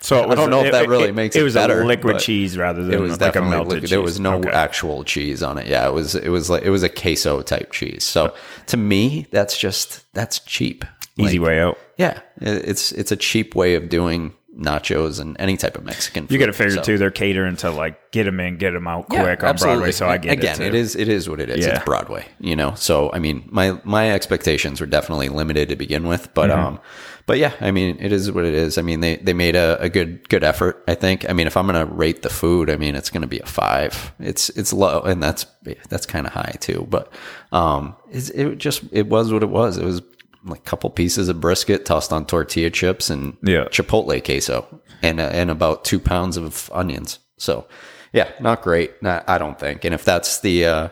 so 0.00 0.24
it 0.24 0.28
I 0.30 0.34
don't 0.34 0.50
know 0.50 0.62
if 0.62 0.72
that 0.72 0.88
really 0.88 1.08
it, 1.08 1.14
makes 1.14 1.34
it, 1.34 1.40
it 1.40 1.42
was 1.42 1.54
better, 1.54 1.80
a 1.80 1.86
liquid 1.86 2.18
cheese 2.18 2.58
rather 2.58 2.82
than 2.82 2.92
It 2.92 3.00
was 3.00 3.18
like 3.18 3.34
a 3.34 3.40
melted 3.40 3.60
liquid. 3.68 3.80
cheese. 3.84 3.90
There 3.90 4.02
was 4.02 4.20
no 4.20 4.34
Okay. 4.34 4.50
actual 4.50 5.04
cheese 5.04 5.42
on 5.42 5.56
it. 5.56 5.66
Yeah, 5.68 5.88
it 5.88 5.92
was 5.94 6.14
it 6.14 6.28
was 6.28 6.50
like 6.50 6.64
it 6.64 6.68
was 6.70 6.82
a 6.82 6.90
queso 6.90 7.40
type 7.40 7.72
cheese. 7.72 8.04
So 8.04 8.34
to 8.66 8.76
me, 8.76 9.26
that's 9.30 9.56
just 9.56 10.04
that's 10.12 10.38
cheap. 10.40 10.84
Easy 11.18 11.38
Like, 11.38 11.46
way 11.48 11.60
out. 11.60 11.78
Yeah, 11.98 12.20
it's 12.40 12.92
it's 12.92 13.12
a 13.12 13.16
cheap 13.16 13.54
way 13.54 13.74
of 13.74 13.88
doing 13.88 14.34
nachos 14.58 15.18
and 15.18 15.34
any 15.40 15.56
type 15.56 15.78
of 15.78 15.84
Mexican. 15.84 16.26
Food. 16.26 16.32
You 16.34 16.38
got 16.38 16.46
to 16.46 16.52
figure 16.52 16.74
So- 16.76 16.82
too. 16.82 16.98
They're 16.98 17.10
catering 17.10 17.56
to 17.56 17.70
like 17.70 18.10
get 18.12 18.24
them 18.24 18.38
in, 18.38 18.58
get 18.58 18.72
them 18.72 18.86
out 18.86 19.06
Yeah, 19.10 19.22
quick 19.24 19.44
on 19.44 19.56
Broadway. 19.56 19.92
So 19.92 20.06
I 20.08 20.18
get 20.18 20.32
again, 20.32 20.60
it. 20.60 20.68
it 20.68 20.74
is 20.74 20.94
it 20.94 21.08
is 21.08 21.28
what 21.28 21.40
it 21.40 21.48
is. 21.48 21.64
Yeah. 21.64 21.76
It's 21.76 21.84
Broadway, 21.84 22.26
you 22.38 22.54
know. 22.56 22.74
So 22.74 23.10
I 23.12 23.18
mean, 23.18 23.48
my 23.50 23.78
my 23.84 24.10
expectations 24.12 24.80
were 24.80 24.86
definitely 24.86 25.28
limited 25.30 25.68
to 25.70 25.76
begin 25.76 26.06
with, 26.06 26.32
but 26.34 26.50
Mm-hmm. 26.50 26.60
um, 26.66 26.80
but 27.24 27.38
yeah, 27.38 27.52
I 27.60 27.70
mean, 27.70 27.96
it 28.00 28.10
is 28.12 28.32
what 28.32 28.44
it 28.44 28.52
is. 28.52 28.76
I 28.78 28.82
mean, 28.82 28.98
they 29.00 29.16
they 29.16 29.32
made 29.32 29.54
a, 29.56 29.80
a 29.80 29.88
good 29.88 30.28
good 30.28 30.42
effort. 30.44 30.82
I 30.88 30.94
think. 30.96 31.28
I 31.30 31.32
mean, 31.32 31.46
if 31.46 31.56
I'm 31.56 31.66
gonna 31.66 31.86
rate 31.86 32.22
the 32.22 32.28
food, 32.30 32.68
I 32.68 32.76
mean, 32.76 32.94
it's 32.96 33.10
gonna 33.10 33.28
be 33.28 33.38
a 33.38 33.46
five. 33.46 34.12
It's 34.18 34.48
it's 34.50 34.72
low, 34.72 35.00
and 35.02 35.22
that's 35.22 35.46
that's 35.88 36.04
kind 36.04 36.26
of 36.26 36.32
high 36.32 36.56
too. 36.60 36.86
But 36.90 37.12
um, 37.52 37.94
it's, 38.10 38.28
it 38.30 38.58
just 38.58 38.82
it 38.92 39.06
was 39.06 39.32
what 39.32 39.42
it 39.44 39.48
was. 39.50 39.78
It 39.78 39.84
was 39.84 40.02
like 40.44 40.60
a 40.60 40.62
couple 40.62 40.90
pieces 40.90 41.28
of 41.28 41.40
brisket 41.40 41.84
tossed 41.84 42.12
on 42.12 42.26
tortilla 42.26 42.70
chips 42.70 43.10
and 43.10 43.36
Yeah. 43.42 43.64
chipotle 43.66 44.22
queso 44.24 44.66
and 45.02 45.20
uh, 45.20 45.30
and 45.32 45.50
about 45.50 45.84
two 45.84 46.00
pounds 46.00 46.36
of 46.36 46.70
onions. 46.72 47.18
So 47.38 47.66
yeah, 48.12 48.28
not 48.40 48.62
great. 48.62 49.02
Not, 49.02 49.24
I 49.28 49.38
don't 49.38 49.58
think. 49.58 49.84
And 49.84 49.94
if 49.94 50.04
that's 50.04 50.40
the 50.40 50.64
uh, 50.66 50.88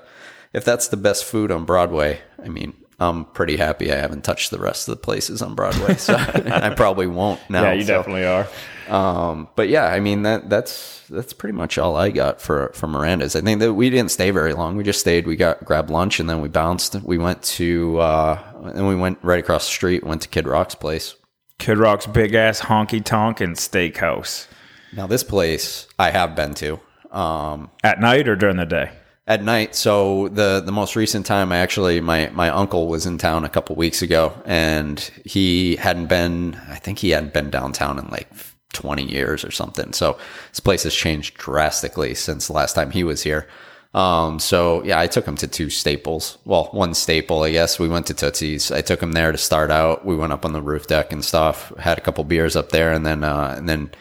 if 0.52 0.64
that's 0.64 0.88
the 0.88 0.96
best 0.96 1.24
food 1.24 1.50
on 1.50 1.64
Broadway, 1.64 2.20
I 2.44 2.48
mean, 2.48 2.74
I'm 3.00 3.24
pretty 3.24 3.56
happy 3.56 3.90
I 3.90 3.96
haven't 3.96 4.24
touched 4.24 4.50
the 4.50 4.58
rest 4.58 4.86
of 4.86 4.92
the 4.92 5.00
places 5.00 5.40
on 5.40 5.54
Broadway. 5.54 5.94
So 5.96 6.14
I 6.18 6.70
probably 6.74 7.06
won't 7.06 7.40
now. 7.48 7.62
yeah, 7.62 7.72
you 7.72 7.82
so, 7.82 7.96
definitely 7.96 8.26
are. 8.26 8.46
Um, 8.88 9.48
but 9.56 9.68
yeah, 9.70 9.86
I 9.86 10.00
mean 10.00 10.22
that 10.22 10.50
that's 10.50 11.06
that's 11.08 11.32
pretty 11.32 11.56
much 11.56 11.78
all 11.78 11.96
I 11.96 12.10
got 12.10 12.40
for 12.42 12.70
for 12.74 12.86
Miranda's. 12.86 13.34
I 13.34 13.40
think 13.40 13.60
that 13.60 13.72
we 13.72 13.88
didn't 13.88 14.10
stay 14.10 14.30
very 14.30 14.52
long. 14.52 14.76
We 14.76 14.84
just 14.84 15.00
stayed. 15.00 15.26
We 15.26 15.36
got 15.36 15.64
grabbed 15.64 15.88
lunch 15.88 16.20
and 16.20 16.28
then 16.28 16.42
we 16.42 16.48
bounced. 16.48 16.94
We 17.02 17.16
went 17.16 17.42
to 17.42 17.98
uh, 17.98 18.70
and 18.74 18.86
we 18.86 18.96
went 18.96 19.18
right 19.22 19.40
across 19.40 19.64
the 19.64 19.72
street. 19.72 20.04
Went 20.04 20.22
to 20.22 20.28
Kid 20.28 20.46
Rock's 20.46 20.74
place. 20.74 21.14
Kid 21.58 21.78
Rock's 21.78 22.06
big 22.06 22.34
ass 22.34 22.60
honky 22.60 23.04
tonk 23.04 23.40
and 23.40 23.54
steakhouse 23.54 24.46
Now 24.94 25.06
this 25.06 25.22
place 25.22 25.86
I 25.98 26.10
have 26.10 26.34
been 26.34 26.54
to. 26.54 26.80
Um, 27.10 27.70
at 27.82 28.00
night 28.00 28.28
or 28.28 28.36
during 28.36 28.56
the 28.56 28.66
day. 28.66 28.92
At 29.30 29.44
night. 29.44 29.76
So 29.76 30.26
the 30.28 30.60
the 30.60 30.72
most 30.72 30.96
recent 30.96 31.24
time, 31.24 31.52
I 31.52 31.58
actually 31.58 32.00
my 32.00 32.30
my 32.32 32.50
uncle 32.50 32.88
was 32.88 33.06
in 33.06 33.16
town 33.16 33.44
a 33.44 33.48
couple 33.48 33.76
weeks 33.76 34.02
ago, 34.02 34.34
and 34.44 34.98
he 35.24 35.76
hadn't 35.76 36.06
been. 36.06 36.60
I 36.68 36.74
think 36.74 36.98
he 36.98 37.10
hadn't 37.10 37.32
been 37.32 37.48
downtown 37.48 38.00
in 38.00 38.08
like 38.08 38.28
twenty 38.72 39.04
years 39.04 39.44
or 39.44 39.52
something. 39.52 39.92
So 39.92 40.18
this 40.50 40.58
place 40.58 40.82
has 40.82 40.94
changed 40.94 41.36
drastically 41.36 42.14
since 42.14 42.48
the 42.48 42.54
last 42.54 42.74
time 42.74 42.90
he 42.90 43.04
was 43.04 43.22
here. 43.22 43.46
Um, 43.94 44.40
so 44.40 44.82
yeah, 44.82 44.98
I 44.98 45.06
took 45.06 45.26
him 45.26 45.36
to 45.36 45.46
two 45.46 45.70
staples. 45.70 46.38
Well, 46.44 46.64
one 46.72 46.92
staple, 46.94 47.44
I 47.44 47.52
guess. 47.52 47.78
We 47.78 47.88
went 47.88 48.06
to 48.08 48.14
Tootsie's. 48.14 48.72
I 48.72 48.80
took 48.80 49.00
him 49.00 49.12
there 49.12 49.30
to 49.30 49.38
start 49.38 49.70
out. 49.70 50.04
We 50.04 50.16
went 50.16 50.32
up 50.32 50.44
on 50.44 50.52
the 50.52 50.62
roof 50.62 50.88
deck 50.88 51.12
and 51.12 51.24
stuff. 51.24 51.72
Had 51.78 51.98
a 51.98 52.00
couple 52.00 52.24
beers 52.24 52.56
up 52.56 52.70
there, 52.70 52.92
and 52.92 53.06
then 53.06 53.22
uh, 53.22 53.54
and 53.56 53.68
then 53.68 53.92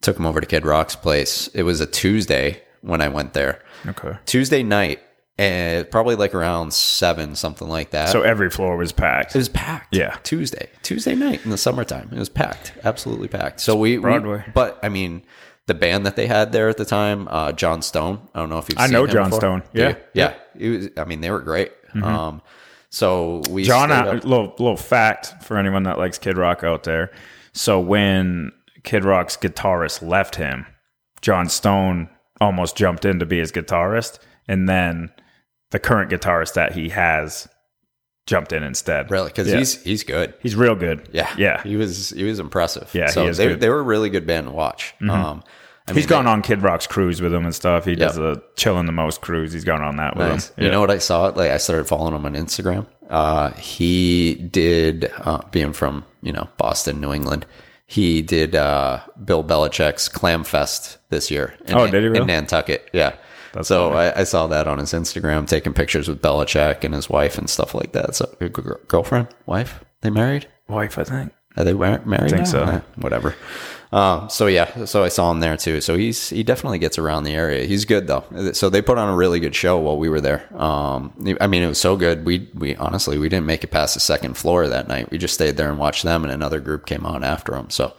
took 0.00 0.18
him 0.18 0.26
over 0.26 0.40
to 0.40 0.46
Kid 0.48 0.66
Rock's 0.66 0.96
place. 0.96 1.46
It 1.54 1.62
was 1.62 1.80
a 1.80 1.86
Tuesday 1.86 2.63
when 2.84 3.00
I 3.00 3.08
went 3.08 3.32
there. 3.32 3.60
Okay. 3.86 4.16
Tuesday 4.26 4.62
night, 4.62 5.00
and 5.38 5.90
probably 5.90 6.14
like 6.14 6.34
around 6.34 6.72
seven, 6.72 7.34
something 7.34 7.68
like 7.68 7.90
that. 7.90 8.10
So 8.10 8.22
every 8.22 8.50
floor 8.50 8.76
was 8.76 8.92
packed. 8.92 9.34
It 9.34 9.38
was 9.38 9.48
packed. 9.48 9.94
Yeah. 9.96 10.16
Tuesday. 10.22 10.68
Tuesday 10.82 11.14
night 11.14 11.44
in 11.44 11.50
the 11.50 11.58
summertime. 11.58 12.08
It 12.12 12.18
was 12.18 12.28
packed. 12.28 12.72
Absolutely 12.84 13.28
packed. 13.28 13.60
So 13.60 13.74
we, 13.76 13.98
we- 13.98 14.42
but 14.54 14.78
I 14.82 14.88
mean, 14.88 15.22
the 15.66 15.74
band 15.74 16.06
that 16.06 16.14
they 16.16 16.26
had 16.26 16.52
there 16.52 16.68
at 16.68 16.76
the 16.76 16.84
time, 16.84 17.26
uh, 17.30 17.50
John 17.52 17.82
Stone. 17.82 18.20
I 18.34 18.38
don't 18.38 18.48
know 18.50 18.58
if 18.58 18.68
you've 18.68 18.78
I 18.78 18.86
know 18.86 19.06
John 19.06 19.24
before. 19.30 19.40
Stone. 19.40 19.62
Yeah. 19.72 19.96
Yeah. 20.12 20.34
It 20.56 20.68
was, 20.68 20.88
I 20.96 21.04
mean, 21.04 21.20
they 21.20 21.30
were 21.30 21.40
great. 21.40 21.72
Um, 22.02 22.42
so 22.90 23.42
we 23.50 23.64
John, 23.64 23.90
a 23.90 24.12
little 24.14 24.54
little 24.58 24.76
fact 24.76 25.42
for 25.44 25.56
anyone 25.58 25.84
that 25.84 25.96
likes 25.98 26.18
Kid 26.18 26.36
Rock 26.36 26.62
out 26.62 26.82
there. 26.84 27.10
So 27.52 27.80
when 27.80 28.52
Kid 28.82 29.04
Rock's 29.04 29.36
guitarist 29.36 30.06
left 30.06 30.36
him, 30.36 30.66
John 31.22 31.48
Stone 31.48 32.08
almost 32.40 32.76
jumped 32.76 33.04
in 33.04 33.18
to 33.20 33.26
be 33.26 33.38
his 33.38 33.52
guitarist, 33.52 34.18
and 34.48 34.68
then 34.68 35.10
the 35.70 35.78
current 35.78 36.10
guitarist 36.10 36.54
that 36.54 36.72
he 36.72 36.88
has 36.90 37.48
jumped 38.26 38.52
in 38.52 38.62
instead. 38.62 39.10
really, 39.10 39.30
cause 39.30 39.48
Yeah. 39.48 39.58
he's, 39.58 39.82
he's 39.82 40.02
good. 40.04 40.32
he's 40.40 40.56
real 40.56 40.74
good. 40.74 41.08
Yeah. 41.12 41.28
yeah. 41.36 41.62
He 41.62 41.76
was, 41.76 42.10
he 42.10 42.24
was 42.24 42.38
impressive. 42.38 42.90
Yeah, 42.94 43.08
So 43.08 43.26
they, 43.30 43.32
good. 43.44 43.52
Mm-hmm. 43.52 43.60
they 43.60 43.68
were 43.68 43.80
a 43.80 43.82
really 43.82 44.08
good 44.10 44.26
band 44.26 44.46
to 44.46 44.52
watch. 44.52 44.94
Um, 45.02 45.42
I 45.86 45.92
He's 45.92 46.04
mean, 46.04 46.06
gone 46.08 46.26
on 46.26 46.40
Kid 46.40 46.62
Rock's 46.62 46.86
cruise 46.86 47.20
with 47.20 47.34
him 47.34 47.44
and 47.44 47.54
stuff. 47.54 47.84
He 47.84 47.94
does 47.94 48.16
a 48.16 48.42
chilling 48.56 48.86
the 48.86 48.92
most 48.92 49.20
cruise. 49.20 49.52
He's 49.52 49.64
gone 49.64 49.82
on 49.82 49.96
that 49.96 50.16
with 50.16 50.26
Nice. 50.28 50.48
him. 50.52 50.64
You 50.64 50.70
know 50.70 50.80
what 50.80 50.90
I 50.90 50.96
saw? 50.96 51.26
It? 51.28 51.36
Like 51.36 51.50
I 51.50 51.58
started 51.58 51.86
following 51.86 52.14
him 52.14 52.24
on 52.24 52.32
Instagram. 52.34 52.86
Uh, 53.10 53.50
he 53.52 54.36
did, 54.36 55.12
uh, 55.18 55.42
being 55.50 55.74
from 55.74 56.06
you 56.22 56.32
know 56.32 56.48
Boston, 56.56 57.02
New 57.02 57.12
England. 57.12 57.44
He 57.86 58.22
did 58.22 58.54
uh, 58.54 59.00
Bill 59.24 59.44
Belichick's 59.44 60.08
Clam 60.08 60.42
Fest 60.44 60.98
this 61.10 61.30
year. 61.30 61.54
In, 61.66 61.74
Oh, 61.74 61.86
did 61.86 62.02
he 62.02 62.08
really? 62.08 62.20
in 62.22 62.26
Nantucket? 62.26 62.88
Yeah. 62.92 63.14
so 63.62 63.92
I, 63.92 64.20
I 64.20 64.24
saw 64.24 64.46
that 64.48 64.66
on 64.66 64.78
his 64.78 64.92
Instagram, 64.92 65.46
taking 65.46 65.72
pictures 65.74 66.08
with 66.08 66.20
Belichick 66.22 66.82
and 66.82 66.94
his 66.94 67.08
wife 67.10 67.36
and 67.38 67.48
stuff 67.48 67.74
like 67.74 67.92
that. 67.92 68.14
So 68.16 68.34
g- 68.40 68.48
girlfriend, 68.88 69.28
wife, 69.46 69.84
they 70.00 70.10
married? 70.10 70.48
wife, 70.66 70.98
I 70.98 71.04
think. 71.04 71.32
Are 71.56 71.62
they 71.64 71.72
mar- 71.74 72.02
married? 72.04 72.30
think 72.30 72.44
now? 72.44 72.50
so. 72.50 72.62
Eh, 72.64 72.80
whatever. 72.96 73.34
Um, 73.94 74.28
so 74.28 74.46
yeah, 74.48 74.86
so 74.86 75.04
I 75.04 75.08
saw 75.08 75.30
him 75.30 75.38
there 75.38 75.56
too. 75.56 75.80
So 75.80 75.96
he's 75.96 76.28
he 76.30 76.42
definitely 76.42 76.80
gets 76.80 76.98
around 76.98 77.22
the 77.24 77.32
area. 77.34 77.64
He's 77.64 77.84
good 77.84 78.08
though. 78.08 78.24
So 78.52 78.68
they 78.68 78.82
put 78.82 78.98
on 78.98 79.08
a 79.08 79.14
really 79.14 79.38
good 79.38 79.54
show 79.54 79.78
while 79.78 79.96
we 79.96 80.08
were 80.08 80.20
there. 80.20 80.48
Um, 80.60 81.12
I 81.40 81.46
mean, 81.46 81.62
it 81.62 81.68
was 81.68 81.78
so 81.80 81.96
good. 81.96 82.24
We 82.26 82.48
we 82.54 82.74
honestly 82.76 83.18
we 83.18 83.28
didn't 83.28 83.46
make 83.46 83.62
it 83.62 83.68
past 83.68 83.94
the 83.94 84.00
second 84.00 84.36
floor 84.36 84.66
that 84.66 84.88
night. 84.88 85.10
We 85.12 85.18
just 85.18 85.34
stayed 85.34 85.56
there 85.56 85.68
and 85.70 85.78
watched 85.78 86.02
them, 86.02 86.24
and 86.24 86.32
another 86.32 86.58
group 86.58 86.86
came 86.86 87.06
on 87.06 87.22
after 87.22 87.52
them. 87.52 87.70
So 87.70 87.94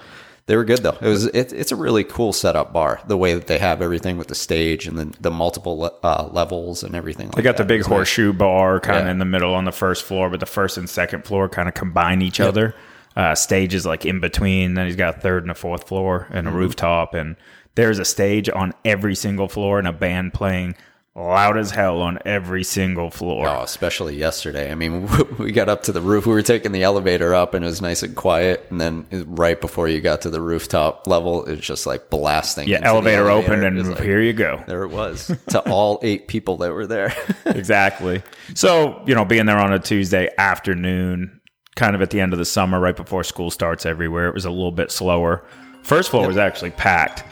they 0.48 0.58
were 0.58 0.66
good 0.66 0.80
though. 0.80 0.98
It 1.00 1.08
was 1.08 1.28
it, 1.28 1.54
it's 1.54 1.72
a 1.72 1.78
really 1.78 2.04
cool 2.04 2.34
setup 2.34 2.74
bar. 2.74 3.00
The 3.08 3.16
way 3.16 3.34
that 3.34 3.48
they 3.48 3.58
have 3.60 3.82
everything 3.82 4.18
with 4.18 4.28
the 4.28 4.36
stage 4.36 4.88
and 4.88 4.98
the 4.98 5.14
the 5.22 5.32
multiple 5.32 5.78
le- 5.80 5.94
uh, 6.04 6.28
levels 6.30 6.84
and 6.84 6.94
everything. 6.94 7.28
Like 7.28 7.36
They 7.38 7.42
got 7.42 7.56
the 7.56 7.64
big 7.64 7.80
was 7.80 7.88
nice. 7.88 7.96
horseshoe 7.96 8.34
bar 8.34 8.82
kind 8.82 9.00
of 9.00 9.06
Yeah. 9.06 9.12
in 9.12 9.20
the 9.20 9.26
middle 9.26 9.56
on 9.56 9.64
the 9.64 9.72
first 9.72 10.04
floor, 10.04 10.30
but 10.30 10.42
the 10.42 10.46
first 10.46 10.78
and 10.78 10.90
second 10.90 11.24
floor 11.24 11.48
kind 11.48 11.70
of 11.70 11.74
combine 11.74 12.22
each 12.22 12.42
other. 12.42 12.76
Uh, 13.16 13.34
stage 13.36 13.74
is 13.74 13.86
like 13.86 14.06
in 14.06 14.20
between. 14.20 14.74
Then 14.74 14.88
he's 14.88 14.96
got 14.96 15.18
a 15.18 15.20
third 15.20 15.44
and 15.44 15.52
a 15.52 15.56
fourth 15.56 15.88
floor 15.88 16.28
and 16.32 16.48
a 16.48 16.50
Mm-hmm. 16.50 16.60
rooftop. 16.60 17.14
And 17.14 17.36
there's 17.76 18.00
a 18.00 18.06
stage 18.06 18.50
on 18.50 18.74
every 18.84 19.16
single 19.16 19.48
floor 19.48 19.80
and 19.80 19.88
a 19.88 19.94
band 19.94 20.34
playing 20.34 20.76
loud 21.18 21.58
as 21.58 21.72
hell 21.72 22.02
on 22.02 22.20
every 22.26 22.62
single 22.62 23.10
floor. 23.10 23.48
Oh, 23.48 23.62
especially 23.62 24.18
yesterday. 24.18 24.70
I 24.70 24.76
mean, 24.76 25.08
we 25.40 25.54
got 25.54 25.70
up 25.70 25.84
to 25.84 25.94
the 25.94 26.02
roof. 26.02 26.26
We 26.26 26.34
were 26.34 26.42
taking 26.42 26.74
the 26.74 26.84
elevator 26.84 27.34
up, 27.34 27.54
and 27.54 27.64
it 27.64 27.68
was 27.70 27.82
nice 27.82 28.04
and 28.04 28.14
quiet. 28.18 28.66
And 28.70 28.82
then 28.82 29.06
right 29.28 29.60
before 29.62 29.88
you 29.88 30.02
got 30.02 30.20
to 30.24 30.30
the 30.30 30.42
rooftop 30.42 31.08
level, 31.08 31.46
it 31.46 31.52
was 31.52 31.60
just 31.62 31.86
like 31.86 32.10
blasting. 32.10 32.68
yeah, 32.68 32.80
the 32.82 32.88
elevator, 32.88 33.30
opened 33.30 33.64
and 33.64 33.92
like, 33.92 34.02
here 34.02 34.20
you 34.20 34.34
go. 34.34 34.62
there 34.68 34.84
it 34.84 34.90
was 34.90 35.28
to 35.52 35.62
all 35.70 36.00
eight 36.04 36.28
people 36.28 36.58
that 36.58 36.74
were 36.74 36.86
there. 36.86 37.16
exactly. 37.46 38.22
So, 38.54 39.02
you 39.08 39.16
know, 39.16 39.24
being 39.24 39.46
there 39.46 39.58
on 39.58 39.72
a 39.72 39.80
Tuesday 39.80 40.30
afternoon, 40.38 41.35
kind 41.76 41.96
of 41.96 42.02
at 42.02 42.10
the 42.10 42.20
end 42.20 42.34
of 42.34 42.40
the 42.40 42.46
summer, 42.46 42.80
right 42.80 42.96
before 42.96 43.24
school 43.24 43.52
starts 43.52 43.86
everywhere, 43.86 44.28
it 44.28 44.34
was 44.34 44.46
a 44.46 44.52
little 44.52 44.72
bit 44.72 44.92
slower. 44.92 45.46
First 45.84 46.10
floor 46.10 46.28
was 46.28 46.38
actually 46.38 46.72
packed. 46.72 47.24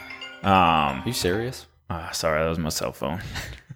Um, 0.44 1.02
you 1.06 1.12
serious? 1.12 1.66
ah, 1.90 2.10
sorry, 2.12 2.42
that 2.42 2.48
was 2.48 2.58
my 2.58 2.68
cell 2.68 2.92
phone. 2.92 3.20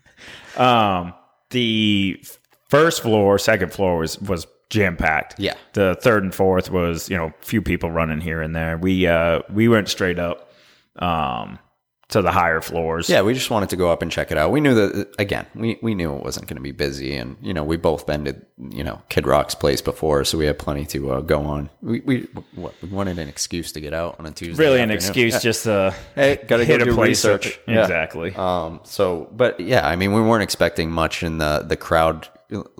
um, 0.56 1.14
the 1.50 2.22
first 2.68 3.02
floor, 3.02 3.38
second 3.38 3.72
floor 3.72 3.98
was 3.98 4.20
was 4.20 4.46
jam 4.70 4.96
packed. 4.96 5.34
Yeah. 5.38 5.54
The 5.72 5.96
third 6.00 6.22
and 6.22 6.34
fourth 6.34 6.70
was 6.70 7.08
you 7.08 7.16
know 7.16 7.32
few 7.40 7.62
people 7.62 7.90
running 7.90 8.20
here 8.20 8.42
and 8.42 8.54
there. 8.54 8.76
We 8.76 9.06
uh 9.06 9.40
we 9.52 9.68
went 9.68 9.88
straight 9.88 10.18
up 10.18 10.52
um 10.96 11.58
to 12.08 12.22
the 12.22 12.30
higher 12.32 12.62
floors. 12.62 13.10
Yeah, 13.10 13.20
we 13.20 13.34
just 13.34 13.50
wanted 13.50 13.68
to 13.68 13.76
go 13.76 13.90
up 13.90 14.00
and 14.00 14.10
check 14.10 14.30
it 14.32 14.38
out. 14.38 14.50
We 14.50 14.60
knew 14.60 14.74
that 14.74 15.14
again. 15.18 15.46
We 15.54 15.78
we 15.82 15.94
knew 15.94 16.14
it 16.16 16.22
wasn't 16.24 16.46
going 16.46 16.56
to 16.56 16.62
be 16.62 16.72
busy, 16.72 17.14
and 17.16 17.36
you 17.42 17.52
know 17.52 17.62
we 17.64 17.76
both 17.76 18.06
been 18.06 18.24
to 18.24 18.36
you 18.70 18.82
know 18.82 19.02
Kid 19.10 19.26
Rock's 19.26 19.54
place 19.54 19.82
before, 19.82 20.24
so 20.24 20.38
we 20.38 20.46
had 20.46 20.58
plenty 20.58 20.86
to 20.86 21.12
uh, 21.12 21.20
go 21.20 21.42
on. 21.42 21.68
We 21.82 22.00
we 22.00 22.28
what, 22.54 22.74
we 22.82 22.88
wanted 22.88 23.18
an 23.18 23.28
excuse 23.28 23.72
to 23.72 23.80
get 23.80 23.92
out 23.92 24.16
on 24.18 24.24
a 24.26 24.30
Tuesday. 24.30 24.62
Really, 24.62 24.80
an 24.80 24.90
excuse 24.90 25.34
Yeah. 25.34 25.40
just 25.40 25.64
to 25.64 25.94
Hey, 26.14 26.40
gotta 26.48 26.64
hit 26.64 26.78
go 26.78 26.84
a 26.84 26.86
do 26.86 26.94
place 26.94 27.24
research. 27.24 27.60
Yeah. 27.68 27.82
Exactly. 27.82 28.34
Um, 28.34 28.80
so, 28.84 29.28
but 29.32 29.60
yeah, 29.60 29.86
I 29.86 29.96
mean, 29.96 30.12
we 30.14 30.22
weren't 30.22 30.42
expecting 30.42 30.90
much 30.90 31.22
in 31.22 31.36
the 31.38 31.64
the 31.66 31.76
crowd 31.76 32.28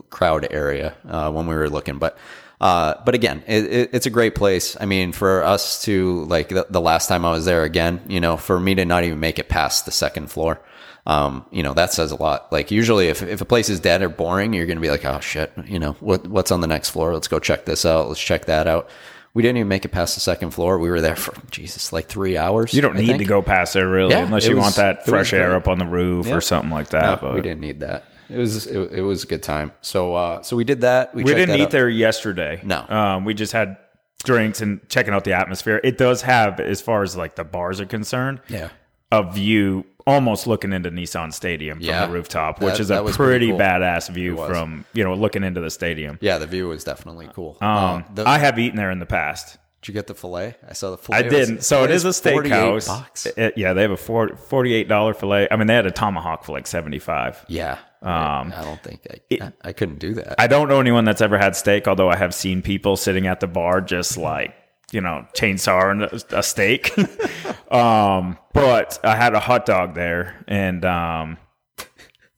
crowd 0.09 0.47
area 0.51 0.95
uh, 1.07 1.31
when 1.31 1.47
we 1.47 1.55
were 1.55 1.69
looking, 1.69 1.99
but 1.99 2.17
uh, 2.61 2.95
but 3.05 3.15
again, 3.15 3.43
it, 3.47 3.65
it, 3.67 3.91
it's 3.93 4.07
a 4.07 4.11
great 4.11 4.35
place. 4.35 4.77
I 4.81 4.85
mean, 4.87 5.13
for 5.13 5.45
us 5.45 5.83
to 5.85 6.25
like 6.25 6.49
the, 6.49 6.67
the 6.69 6.81
last 6.81 7.09
time 7.09 7.25
I 7.25 7.31
was 7.31 7.45
there 7.45 7.63
again, 7.65 8.01
you 8.09 8.21
know, 8.21 8.37
for 8.37 8.59
me 8.59 8.75
to 8.77 8.85
not 8.85 9.05
even 9.05 9.21
make 9.21 9.39
it 9.39 9.49
past 9.49 9.85
the 9.85 9.93
second 9.93 10.31
floor. 10.31 10.61
Um, 11.07 11.47
you 11.51 11.63
know, 11.63 11.73
that 11.73 11.93
says 11.93 12.11
a 12.11 12.17
lot. 12.17 12.53
Like 12.53 12.71
usually 12.71 13.09
if, 13.09 13.23
if 13.23 13.41
a 13.41 13.47
place 13.47 13.71
is 13.71 13.81
dead 13.81 14.03
or 14.03 14.11
boring, 14.11 14.53
you're 14.53 14.67
going 14.67 14.77
to 14.77 14.83
be 14.83 14.91
like, 14.91 15.05
oh 15.07 15.21
shit, 15.21 15.51
you 15.65 15.79
know, 15.79 15.93
what, 16.01 16.27
what's 16.27 16.51
on 16.51 16.61
the 16.61 16.67
next 16.67 16.91
floor? 16.91 17.15
Let's 17.15 17.29
go 17.29 17.39
check 17.39 17.65
this 17.65 17.87
out. 17.87 18.09
Let's 18.09 18.21
check 18.21 18.45
that 18.47 18.67
out. 18.67 18.91
We 19.33 19.43
didn't 19.43 19.59
even 19.59 19.69
make 19.69 19.85
it 19.85 19.91
past 19.91 20.17
the 20.17 20.21
second 20.21 20.51
floor. 20.51 20.79
We 20.79 20.91
were 20.91 21.01
there 21.01 21.15
for 21.17 21.33
Jesus, 21.51 21.93
like 21.93 22.09
three 22.09 22.37
hours. 22.37 22.75
you 22.75 22.83
don't 22.83 22.97
I 22.97 23.01
need 23.01 23.07
think. 23.07 23.19
to 23.21 23.25
go 23.25 23.41
past 23.41 23.73
there 23.75 23.89
really, 23.89 24.11
Yeah, 24.11 24.25
unless 24.27 24.47
you 24.47 24.57
was- 24.57 24.63
want 24.65 24.77
that 24.77 25.07
fresh 25.07 25.33
air 25.33 25.55
up 25.55 25.69
on 25.69 25.79
the 25.79 25.87
roof 25.87 26.27
Yeah. 26.27 26.35
or 26.35 26.41
something 26.41 26.71
like 26.71 26.89
that. 26.89 27.03
No, 27.23 27.29
but 27.29 27.35
we 27.37 27.41
didn't 27.41 27.61
need 27.61 27.81
that. 27.81 28.05
It 28.31 28.37
was 28.39 28.67
it, 28.67 28.93
it 28.93 29.03
was 29.03 29.25
a 29.25 29.27
good 29.27 29.43
time. 29.43 29.73
So 29.81 30.15
uh, 30.15 30.43
so 30.43 30.57
we 30.57 30.65
did 30.65 30.83
that. 30.83 31.15
We, 31.15 31.25
We 31.25 31.35
didn't 31.35 31.51
that 31.51 31.59
eat 31.61 31.63
out. 31.65 31.71
there 31.71 31.89
yesterday. 31.89 32.61
No. 32.65 32.85
um, 32.89 33.25
we 33.25 33.35
just 33.35 33.53
had 33.53 33.77
drinks 34.25 34.61
and 34.61 34.81
checking 34.89 35.15
out 35.15 35.25
the 35.25 35.33
atmosphere. 35.33 35.81
It 35.85 35.97
does 35.97 36.23
have, 36.23 36.59
as 36.61 36.81
far 36.83 37.03
as 37.03 37.17
like 37.17 37.37
the 37.37 37.45
bars 37.45 37.81
are 37.81 37.87
concerned, 37.87 38.41
Yeah, 38.49 38.71
a 39.13 39.23
view 39.31 39.85
almost 40.07 40.47
looking 40.47 40.73
into 40.73 40.91
Nissan 40.91 41.33
Stadium 41.33 41.79
from 41.79 41.87
Yeah. 41.87 42.07
the 42.07 42.13
rooftop, 42.13 42.59
That- 42.59 42.65
which 42.67 42.81
is 42.81 42.91
a 42.91 43.03
pretty, 43.03 43.17
pretty 43.17 43.49
cool. 43.51 43.59
badass 43.59 44.11
view 44.11 44.37
from 44.37 44.85
you 44.93 45.05
know 45.05 45.15
looking 45.15 45.45
into 45.45 45.61
the 45.61 45.71
stadium. 45.71 46.19
yeah. 46.21 46.39
The 46.39 46.47
view 46.47 46.69
was 46.69 46.83
definitely 46.85 47.29
cool. 47.35 47.57
Um, 47.61 47.69
Uh, 47.69 48.03
the, 48.15 48.29
I 48.29 48.39
have 48.39 48.59
eaten 48.59 48.77
there 48.77 48.91
in 48.91 48.99
the 48.99 49.07
past. 49.07 49.57
did 49.81 49.89
you 49.89 49.95
get 49.95 50.07
the 50.09 50.15
fillet? 50.15 50.57
I 50.69 50.73
saw 50.73 50.91
the 50.91 50.99
fillet. 50.99 51.19
I 51.19 51.23
didn't. 51.23 51.63
So 51.63 51.85
it 51.85 51.91
is 51.91 52.05
a 52.05 52.09
steakhouse. 52.09 53.27
It- 53.39 53.55
yeah, 53.57 53.73
they 53.73 53.83
have 53.83 53.91
a 53.93 53.97
four, 53.97 54.29
$48 54.31 55.15
fillet. 55.17 55.49
I 55.51 55.57
mean, 55.57 55.67
they 55.69 55.75
had 55.75 55.87
a 55.87 55.91
tomahawk 55.93 56.45
for 56.45 56.53
like 56.53 56.67
75 56.67 57.45
Yeah. 57.49 57.79
Um, 58.01 58.53
I 58.57 58.63
don't 58.63 58.83
think 58.83 59.01
I, 59.11 59.45
I 59.45 59.53
I 59.65 59.73
couldn't 59.73 59.99
do 59.99 60.15
that. 60.15 60.41
I 60.41 60.47
don't 60.47 60.69
know 60.69 60.79
anyone 60.81 61.05
that's 61.05 61.21
ever 61.21 61.37
had 61.39 61.57
steak, 61.57 61.89
although 61.89 62.09
I 62.09 62.17
have 62.17 62.33
seen 62.35 62.63
people 62.63 62.97
sitting 62.97 63.27
at 63.27 63.41
the 63.41 63.47
bar 63.49 63.81
just 63.81 64.17
like, 64.17 64.55
you 64.93 65.01
know, 65.01 65.27
chainsawing 65.37 66.03
a, 66.33 66.39
a 66.39 66.43
steak. 66.43 66.93
um, 67.73 68.39
but 68.55 69.01
I 69.03 69.17
had 69.17 69.35
a 69.35 69.41
hot 69.41 69.67
dog 69.67 69.95
there, 69.95 70.45
and 70.47 70.85
um, 70.85 71.39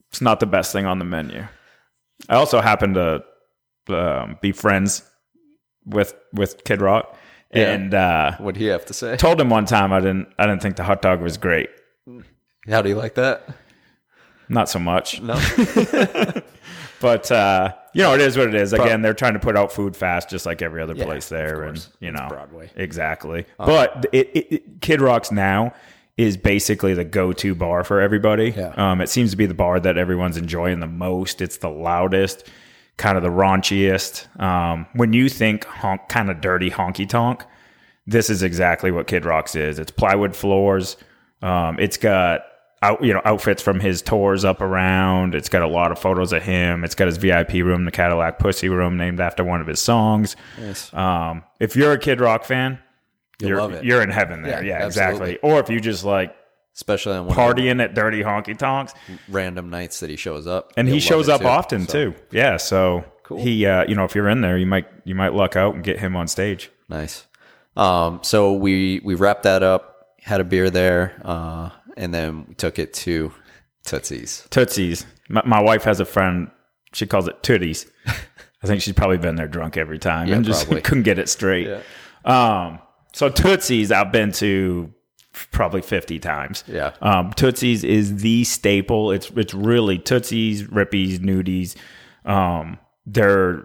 it's 0.09 0.21
not 0.23 0.41
the 0.41 0.47
best 0.47 0.73
thing 0.73 0.87
on 0.87 0.99
the 0.99 1.05
menu. 1.05 1.47
I 2.29 2.37
also 2.37 2.61
happen 2.61 2.95
to 2.95 3.23
um, 3.89 4.39
be 4.41 4.53
friends 4.53 5.03
with 5.85 6.15
with 6.33 6.65
Kid 6.65 6.81
Rock, 6.81 7.17
Yeah. 7.53 7.73
and 7.73 7.93
uh, 7.95 8.37
what 8.39 8.55
do 8.55 8.61
you 8.65 8.71
have 8.71 8.87
to 8.87 8.95
say? 8.95 9.17
told 9.17 9.41
him 9.41 9.51
one 9.51 9.67
time 9.67 9.93
I 9.93 10.01
didn't 10.01 10.29
I 10.39 10.47
didn't 10.47 10.63
think 10.63 10.77
the 10.77 10.85
hot 10.85 11.03
dog 11.03 11.21
was 11.21 11.37
great. 11.37 11.69
How 12.69 12.83
do 12.83 12.89
you 12.89 12.95
like 12.97 13.15
that? 13.15 13.47
Not 14.51 14.69
so 14.69 14.79
much. 14.79 15.23
No. 15.23 15.35
But 17.01 17.33
uh, 17.33 17.73
you 17.95 18.03
know, 18.03 18.15
it 18.15 18.21
is 18.21 18.37
what 18.37 18.49
it 18.49 18.55
is. 18.55 18.73
Again, 18.73 19.03
they're 19.03 19.15
trying 19.15 19.33
to 19.33 19.41
put 19.41 19.57
out 19.57 19.73
food 19.73 19.97
fast, 19.97 20.29
just 20.29 20.45
like 20.47 20.63
every 20.63 20.83
other 20.83 20.95
place 20.95 21.29
there, 21.29 21.65
and 21.65 21.85
you 21.99 22.13
know, 22.13 22.27
Broadway. 22.29 22.71
exactly. 22.77 23.47
but 23.57 24.07
it, 24.13 24.29
it, 24.35 24.55
it, 24.55 24.81
Kid 24.81 25.01
Rock's 25.01 25.33
now 25.33 25.73
is 26.17 26.37
basically 26.37 26.93
the 26.93 27.05
go-to 27.05 27.55
bar 27.55 27.83
for 27.83 28.01
everybody. 28.01 28.51
Yeah. 28.51 28.75
Um, 28.77 29.01
it 29.01 29.09
seems 29.09 29.31
to 29.31 29.37
be 29.39 29.47
the 29.47 29.55
bar 29.55 29.81
that 29.81 29.97
everyone's 29.97 30.37
enjoying 30.37 30.81
the 30.81 30.87
most. 30.87 31.41
It's 31.41 31.57
the 31.57 31.71
loudest, 31.71 32.47
kind 32.99 33.17
of 33.17 33.23
the 33.23 33.31
raunchiest. 33.31 34.39
Um, 34.39 34.87
when 34.93 35.15
you 35.15 35.31
think 35.31 35.65
honk, 35.65 36.09
kind 36.11 36.31
of 36.31 36.43
dirty 36.43 36.71
honky 36.71 37.09
tonk, 37.09 37.45
this 38.07 38.29
is 38.29 38.43
exactly 38.43 38.91
what 38.91 39.07
Kid 39.07 39.25
Rock's 39.25 39.55
is. 39.55 39.79
It's 39.79 39.91
plywood 39.91 40.37
floors. 40.37 40.99
Um, 41.41 41.79
it's 41.81 41.97
got 41.97 42.43
out, 42.83 43.05
you 43.05 43.13
know, 43.13 43.21
outfits 43.25 43.63
from 43.63 43.81
his 43.81 44.01
tours 44.03 44.45
up 44.45 44.61
around. 44.61 45.35
It's 45.35 45.49
got 45.49 45.63
a 45.63 45.69
lot 45.69 45.93
of 45.93 45.99
photos 45.99 46.33
of 46.33 46.43
him. 46.43 46.83
It's 46.85 46.95
got 46.95 47.07
his 47.07 47.17
VIP 47.19 47.53
room, 47.55 47.85
the 47.85 47.91
Cadillac 47.91 48.39
Pussy 48.39 48.69
Room, 48.69 48.97
named 48.97 49.21
after 49.21 49.45
one 49.45 49.61
of 49.61 49.67
his 49.67 49.81
songs. 49.81 50.35
Um, 50.93 51.45
if 51.59 51.77
you're 51.77 51.93
a 51.93 51.99
Kid 51.99 52.21
Rock 52.21 52.45
fan, 52.45 52.79
love 53.43 53.73
it. 53.73 53.85
you're 53.85 54.03
in 54.03 54.11
heaven 54.11 54.43
there. 54.43 54.65
Yeah, 54.65 54.79
Yeah, 54.81 54.87
exactly. 54.87 55.39
Or 55.39 55.61
if 55.61 55.69
you 55.69 55.81
just 55.81 56.05
like 56.05 56.35
Especially 56.75 57.17
on 57.17 57.29
partying 57.29 57.83
at 57.83 57.95
dirty 57.95 58.23
honky 58.23 58.57
tonks, 58.57 58.95
random 59.29 59.69
nights 59.71 60.01
that 60.01 60.09
he 60.09 60.17
shows 60.17 60.47
up, 60.47 60.73
and 60.77 60.89
he 60.89 61.01
shows 61.01 61.29
up 61.29 61.45
often 61.45 61.87
So, 61.87 61.93
too. 61.93 62.15
Yeah, 62.31 62.57
so 62.57 63.05
Cool. 63.25 63.43
he, 63.43 63.67
uh, 63.67 63.85
you 63.87 63.95
know, 63.95 64.05
if 64.05 64.15
you're 64.15 64.29
in 64.29 64.41
there, 64.41 64.57
you 64.57 64.67
might 64.67 64.87
you 65.05 65.15
might 65.15 65.35
luck 65.35 65.57
out 65.57 65.75
and 65.75 65.85
get 65.85 65.99
him 65.99 66.17
on 66.17 66.29
stage. 66.29 66.71
Nice. 66.89 67.27
Um, 67.77 68.21
so 68.23 68.55
we 68.55 69.01
we 69.05 69.15
wrapped 69.17 69.43
that 69.43 69.63
up, 69.63 70.15
had 70.23 70.41
a 70.41 70.45
beer 70.45 70.71
there, 70.71 71.21
uh, 71.25 71.71
and 71.97 72.13
then 72.15 72.47
we 72.49 72.55
took 72.55 72.79
it 72.79 72.93
to 72.95 73.33
Tootsie's. 73.85 74.47
Tootsies. 74.51 75.07
My, 75.29 75.43
my 75.45 75.61
wife 75.61 75.85
has 75.85 76.01
a 76.01 76.05
friend. 76.05 76.51
She 76.93 77.07
calls 77.07 77.29
it 77.29 77.43
Tooties. 77.43 77.89
I 78.63 78.67
think 78.67 78.83
she's 78.83 78.95
probably 78.95 79.19
been 79.19 79.37
there 79.37 79.49
drunk 79.49 79.77
every 79.77 79.99
time 79.99 80.29
Yeah, 80.29 80.37
and 80.37 80.45
just 80.45 80.67
probably. 80.67 80.83
couldn't 80.83 81.05
get 81.05 81.19
it 81.19 81.29
straight. 81.29 81.67
Yeah. 81.67 81.81
Um, 82.25 82.79
so 83.13 83.29
Tootsies, 83.31 83.91
I've 83.91 84.13
been 84.13 84.33
to 84.33 84.93
probably 85.53 85.81
fifty 85.83 86.19
times. 86.19 86.65
Yeah. 86.67 86.93
Um, 87.01 87.33
Tootsies 87.33 87.85
is 87.85 88.17
the 88.23 88.45
staple. 88.45 89.13
It's 89.13 89.31
it's 89.31 89.55
really 89.55 89.99
Tootsies, 89.99 90.71
Rippy's, 90.71 91.21
Nudie's. 91.21 91.77
Um, 92.25 92.79
they're 93.07 93.65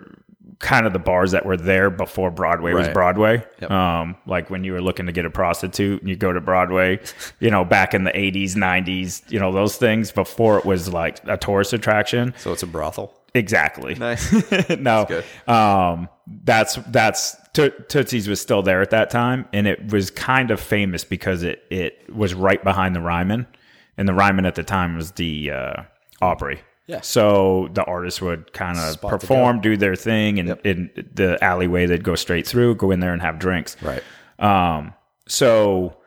kind 0.60 0.86
of 0.86 0.94
the 0.94 1.00
bars 1.00 1.32
that 1.32 1.46
were 1.46 1.58
there 1.58 1.90
before 1.90 2.32
Broadway 2.32 2.74
was 2.74 2.88
Broadway. 2.90 3.44
Yep. 3.62 3.72
Um, 3.72 4.16
like 4.26 4.50
when 4.50 4.64
you 4.64 4.74
were 4.74 4.82
looking 4.82 5.06
to 5.06 5.12
get 5.12 5.26
a 5.26 5.30
prostitute 5.30 6.02
and 6.02 6.10
you 6.10 6.16
go 6.16 6.32
to 6.32 6.40
Broadway, 6.42 7.00
you 7.40 7.52
know, 7.52 7.66
back 7.66 7.94
in 7.94 8.04
the 8.04 8.12
80s, 8.12 8.54
90s, 8.54 9.30
you 9.32 9.40
know, 9.40 9.52
those 9.52 9.78
things 9.78 10.12
before 10.12 10.58
it 10.58 10.66
was 10.66 10.92
like 10.92 11.20
a 11.28 11.38
tourist 11.38 11.74
attraction. 11.74 12.34
So 12.38 12.54
it's 12.54 12.64
a 12.64 12.68
brothel. 12.68 13.14
Exactly. 13.34 13.96
Nice. 13.96 14.32
no, 14.80 15.06
good. 15.06 15.26
um, 15.50 16.08
that's 16.44 16.76
that's 16.88 17.36
To- 17.54 17.72
Tootsie's 17.90 18.30
was 18.30 18.40
still 18.40 18.62
there 18.62 18.82
at 18.82 18.92
that 18.92 19.10
time, 19.10 19.46
and 19.52 19.68
it 19.68 19.92
was 19.92 20.10
kind 20.10 20.52
of 20.52 20.60
famous 20.60 21.04
because 21.04 21.44
it 21.44 21.62
it 21.70 22.14
was 22.16 22.34
right 22.34 22.64
behind 22.64 22.96
the 22.96 23.02
Ryman, 23.02 23.46
and 23.98 24.08
the 24.08 24.14
Ryman 24.14 24.46
at 24.46 24.56
the 24.56 24.64
time 24.64 24.96
was 24.96 25.12
the 25.12 25.52
uh, 25.52 25.84
Opry. 26.22 26.62
Yeah. 26.88 27.02
So 27.02 27.70
the 27.74 27.84
artists 27.84 28.22
would 28.22 28.54
kind 28.54 28.78
of 28.78 28.94
Spot 28.94 29.12
perform, 29.12 29.60
do 29.62 29.76
their 29.78 29.96
thing, 29.96 30.40
and 30.40 30.50
Yep. 30.50 30.66
in 30.66 30.90
the 31.14 31.44
alleyway 31.44 31.86
they'd 31.88 32.04
go 32.04 32.16
straight 32.16 32.46
through, 32.48 32.76
go 32.76 32.92
in 32.92 33.00
there 33.00 33.14
and 33.14 33.22
have 33.22 33.40
drinks. 33.40 33.76
right. 33.82 34.04
Um, 34.38 34.94
so 35.28 35.98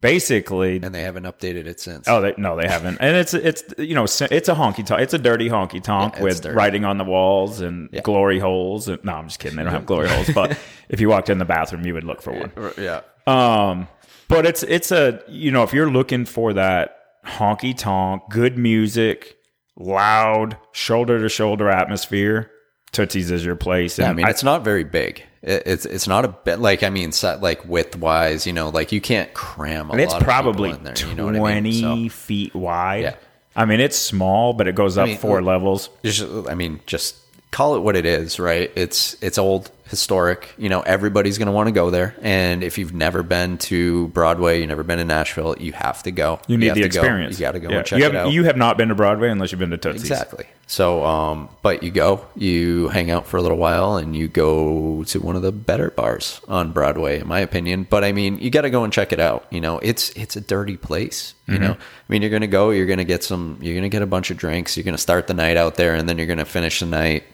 basically, 0.00 0.80
And 0.82 0.94
they 0.94 1.02
haven't 1.02 1.24
updated 1.24 1.66
it 1.66 1.80
since. 1.80 2.08
Oh, 2.08 2.20
they, 2.20 2.34
no, 2.36 2.56
they 2.56 2.66
haven't. 2.68 2.98
And 3.00 3.16
it's 3.16 3.34
it's 3.34 3.62
you 3.78 3.94
know 3.94 4.04
it's 4.04 4.20
a 4.20 4.54
honky 4.54 4.84
tonk. 4.84 5.00
It's 5.02 5.14
a 5.14 5.18
dirty 5.18 5.48
honky 5.48 5.82
tonk 5.82 6.16
Yeah, 6.16 6.22
with 6.22 6.42
dirty. 6.42 6.54
writing 6.56 6.84
on 6.84 6.98
the 6.98 7.04
walls 7.04 7.60
and 7.60 7.88
Yeah. 7.92 8.00
glory 8.02 8.38
holes. 8.38 8.88
And, 8.88 9.02
no, 9.04 9.12
I'm 9.14 9.28
just 9.28 9.38
kidding. 9.40 9.56
They 9.56 9.64
don't 9.64 9.72
have 9.72 9.86
glory 9.86 10.08
holes. 10.08 10.30
But 10.34 10.58
if 10.88 11.00
you 11.00 11.08
walked 11.08 11.30
in 11.30 11.38
the 11.38 11.44
bathroom, 11.44 11.84
you 11.86 11.94
would 11.94 12.04
look 12.04 12.22
for 12.22 12.32
one. 12.32 12.52
Yeah. 12.78 13.00
Um, 13.26 13.88
but 14.28 14.46
it's 14.46 14.62
it's 14.64 14.90
a 14.90 15.20
you 15.28 15.50
know 15.50 15.62
if 15.62 15.72
you're 15.72 15.90
looking 15.90 16.24
for 16.24 16.52
that 16.54 16.96
honky 17.26 17.76
tonk, 17.76 18.22
good 18.30 18.56
music, 18.58 19.36
loud, 19.82 20.56
shoulder 20.72 21.20
to 21.20 21.28
shoulder 21.28 21.68
atmosphere, 21.68 22.50
Tootsie's 22.92 23.30
is 23.30 23.44
your 23.44 23.56
place. 23.56 23.98
And 23.98 24.08
I 24.08 24.12
mean, 24.12 24.26
it's 24.28 24.44
not 24.44 24.64
very 24.64 24.84
big. 24.84 25.22
It, 25.42 25.62
it's 25.66 25.86
it's 25.86 26.06
not 26.06 26.24
a 26.24 26.28
bit 26.28 26.58
like 26.58 26.82
I 26.82 26.90
mean, 26.90 27.12
set, 27.12 27.40
like 27.40 27.64
width 27.64 27.96
wise, 27.96 28.46
you 28.46 28.52
know, 28.52 28.68
like 28.68 28.92
you 28.92 29.00
can't 29.00 29.32
cram 29.34 29.88
a 29.88 29.92
and 29.92 30.00
it's 30.00 30.14
probably 30.14 30.70
in 30.70 30.84
there. 30.84 30.94
You 30.96 31.14
know 31.14 31.28
I 31.28 31.38
twenty 31.38 31.82
mean? 31.82 32.10
So, 32.10 32.14
feet 32.14 32.54
wide. 32.54 33.02
Yeah. 33.02 33.16
I 33.54 33.64
mean, 33.66 33.80
it's 33.80 33.96
small, 33.96 34.54
but 34.54 34.66
it 34.66 34.74
goes 34.74 34.96
up 34.96 35.06
mean, 35.08 35.18
four 35.18 35.42
levels. 35.42 35.90
just, 36.02 36.26
I 36.48 36.54
mean, 36.54 36.80
just 36.86 37.16
call 37.52 37.76
it 37.76 37.80
what 37.80 37.94
it 37.94 38.04
is, 38.06 38.40
right? 38.40 38.72
It's 38.74 39.14
it's 39.22 39.38
old, 39.38 39.70
historic. 39.84 40.52
You 40.58 40.68
know, 40.70 40.80
everybody's 40.80 41.36
going 41.38 41.46
to 41.46 41.52
want 41.52 41.68
to 41.68 41.72
go 41.72 41.90
there. 41.90 42.16
And 42.22 42.64
if 42.64 42.78
you've 42.78 42.94
never 42.94 43.22
been 43.22 43.58
to 43.58 44.08
Broadway, 44.08 44.58
you've 44.60 44.68
never 44.68 44.82
been 44.82 44.98
to 44.98 45.04
Nashville, 45.04 45.54
you 45.60 45.72
have 45.72 46.02
to 46.04 46.10
go. 46.10 46.40
You 46.48 46.56
need 46.56 46.68
have 46.68 46.76
the 46.76 46.82
to 46.82 46.88
go. 46.88 47.00
experience. 47.00 47.38
You 47.38 47.46
got 47.46 47.52
to 47.52 47.60
go 47.60 47.68
Yeah. 47.70 47.76
and 47.76 47.86
check 47.86 47.98
you 48.00 48.06
it 48.06 48.14
have, 48.14 48.26
out. 48.26 48.32
You 48.32 48.44
have 48.44 48.56
not 48.56 48.76
been 48.78 48.88
to 48.88 48.94
Broadway 48.94 49.28
unless 49.28 49.52
you've 49.52 49.58
been 49.58 49.70
to 49.70 49.76
Tootsie's. 49.78 50.10
Exactly. 50.10 50.46
So, 50.66 51.04
um, 51.04 51.50
but 51.60 51.82
you 51.82 51.90
go, 51.90 52.24
you 52.34 52.88
hang 52.88 53.10
out 53.10 53.26
for 53.26 53.36
a 53.36 53.42
little 53.42 53.58
while, 53.58 53.96
and 53.96 54.16
you 54.16 54.26
go 54.28 55.04
to 55.04 55.20
one 55.20 55.36
of 55.36 55.42
the 55.42 55.52
better 55.52 55.90
bars 55.90 56.40
on 56.48 56.72
Broadway, 56.72 57.20
in 57.20 57.28
my 57.28 57.40
opinion. 57.40 57.86
But 57.90 58.04
I 58.04 58.12
mean, 58.12 58.38
you 58.38 58.48
got 58.48 58.62
to 58.62 58.70
go 58.70 58.82
and 58.82 58.90
check 58.90 59.12
it 59.12 59.20
out. 59.20 59.44
You 59.50 59.60
know, 59.60 59.78
it's 59.80 60.08
it's 60.10 60.34
a 60.36 60.40
dirty 60.40 60.78
place. 60.78 61.34
You 61.46 61.58
know, 61.58 61.72
I 61.72 61.76
mean, 62.08 62.22
you're 62.22 62.30
gonna 62.30 62.46
go, 62.46 62.70
you're 62.70 62.86
gonna 62.86 63.04
get 63.04 63.22
some, 63.22 63.58
you're 63.60 63.74
gonna 63.74 63.90
get 63.90 64.00
a 64.00 64.06
bunch 64.06 64.30
of 64.30 64.38
drinks, 64.38 64.74
you're 64.74 64.84
gonna 64.84 64.96
start 64.96 65.26
the 65.26 65.34
night 65.34 65.58
out 65.58 65.74
there, 65.74 65.94
and 65.94 66.08
then 66.08 66.16
you're 66.16 66.26
gonna 66.26 66.46
finish 66.46 66.80
the 66.80 66.86
night 66.86 67.24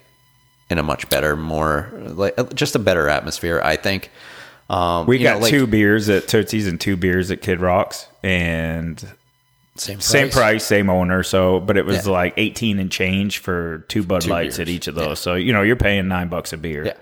in 0.71 0.79
a 0.79 0.83
much 0.83 1.09
better, 1.09 1.37
more 1.37 1.91
like 1.95 2.55
just 2.55 2.75
a 2.75 2.79
better 2.79 3.09
atmosphere. 3.09 3.61
I 3.65 3.77
think. 3.77 4.11
Um, 4.71 5.07
We 5.07 5.17
you 5.19 5.25
know, 5.25 5.35
got 5.35 5.43
like, 5.43 5.51
two 5.51 5.67
beers 5.67 6.09
at 6.11 6.29
Tootsie's 6.29 6.67
and 6.67 6.79
two 6.79 6.97
beers 6.99 7.31
at 7.31 7.41
Kid 7.41 7.59
Rocks, 7.61 8.07
and 8.23 9.03
same 9.77 10.01
same 10.01 10.29
price, 10.29 10.65
same 10.65 10.91
owner. 10.91 11.23
So, 11.23 11.59
but 11.61 11.77
it 11.79 11.87
was 11.87 12.07
Yeah. 12.07 12.13
like 12.13 12.35
eighteen 12.37 12.79
and 12.79 12.91
change 12.91 13.39
for 13.39 13.79
two 13.89 14.03
Bud 14.03 14.23
Two 14.23 14.31
Lights 14.31 14.59
at 14.59 14.69
each 14.69 14.87
of 14.89 14.95
those. 14.95 15.21
So 15.21 15.35
you 15.35 15.53
know 15.55 15.63
you're 15.63 15.77
paying 15.77 16.07
nine 16.09 16.29
bucks 16.29 16.53
a 16.53 16.57
beer. 16.59 16.85
Yeah. 16.87 16.93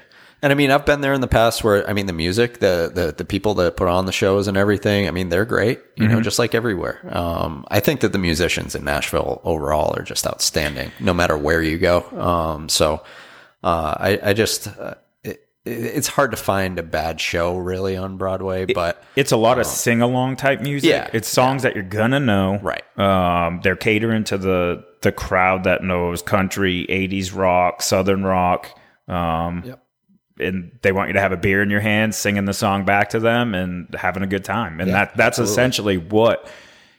And 0.42 0.52
I 0.52 0.54
mean, 0.54 0.70
I've 0.70 0.84
been 0.84 1.00
there 1.00 1.14
in 1.14 1.22
the 1.22 1.26
past 1.26 1.64
where 1.64 1.88
I 1.88 1.92
mean, 1.94 2.06
the 2.06 2.12
music, 2.12 2.60
the 2.60 2.90
the 2.94 3.12
the 3.16 3.24
people 3.24 3.54
that 3.54 3.76
put 3.76 3.88
on 3.88 4.04
the 4.06 4.12
shows 4.12 4.46
and 4.46 4.56
everything. 4.56 5.08
I 5.08 5.10
mean, 5.10 5.30
they're 5.30 5.46
great. 5.46 5.80
You 5.96 6.04
Mm-hmm. 6.04 6.14
know, 6.14 6.20
just 6.20 6.38
like 6.38 6.54
everywhere. 6.54 7.00
Um, 7.10 7.64
I 7.68 7.80
think 7.80 8.00
that 8.00 8.12
the 8.12 8.18
musicians 8.18 8.74
in 8.76 8.84
Nashville 8.84 9.40
overall 9.42 9.92
are 9.98 10.02
just 10.04 10.24
outstanding, 10.26 10.92
no 11.00 11.12
matter 11.14 11.36
where 11.36 11.62
you 11.62 11.78
go. 11.78 12.02
Um, 12.20 12.68
so 12.68 13.02
uh, 13.66 13.94
I 13.98 14.20
I 14.22 14.32
just 14.32 14.68
uh, 14.68 14.94
it, 15.24 15.40
it's 15.64 16.06
hard 16.08 16.30
to 16.30 16.36
find 16.36 16.78
a 16.78 16.82
bad 16.82 17.20
show 17.20 17.56
really 17.58 17.96
on 17.96 18.16
Broadway, 18.16 18.66
but 18.66 19.02
It's 19.16 19.32
a 19.32 19.36
lot 19.36 19.58
of 19.58 19.66
sing 19.66 20.00
along 20.02 20.36
type 20.36 20.60
music. 20.60 20.88
Yeah. 20.88 21.10
it's 21.12 21.28
songs 21.28 21.62
that 21.64 21.74
you're 21.74 21.82
gonna 21.84 22.20
know. 22.20 22.58
Right. 22.62 22.84
Um, 22.98 23.60
they're 23.62 23.76
catering 23.76 24.24
to 24.24 24.38
the 24.38 24.84
the 25.02 25.12
crowd 25.12 25.64
that 25.64 25.82
knows 25.82 26.22
country, 26.22 26.86
'80s 26.88 27.34
rock, 27.36 27.82
Southern 27.82 28.24
rock. 28.24 28.68
Um, 29.08 29.62
Yep. 29.66 29.82
and 30.40 30.70
they 30.82 30.92
want 30.92 31.08
you 31.08 31.14
to 31.14 31.20
have 31.20 31.32
a 31.32 31.36
beer 31.36 31.62
in 31.62 31.70
your 31.70 31.80
hand, 31.80 32.14
singing 32.14 32.44
the 32.44 32.52
song 32.54 32.84
back 32.84 33.10
to 33.10 33.18
them, 33.20 33.54
and 33.54 33.92
having 33.94 34.22
a 34.22 34.26
good 34.26 34.44
time. 34.44 34.80
And 34.80 34.90
that 34.92 35.16
that's 35.16 35.38
essentially 35.38 35.96
what 35.96 36.48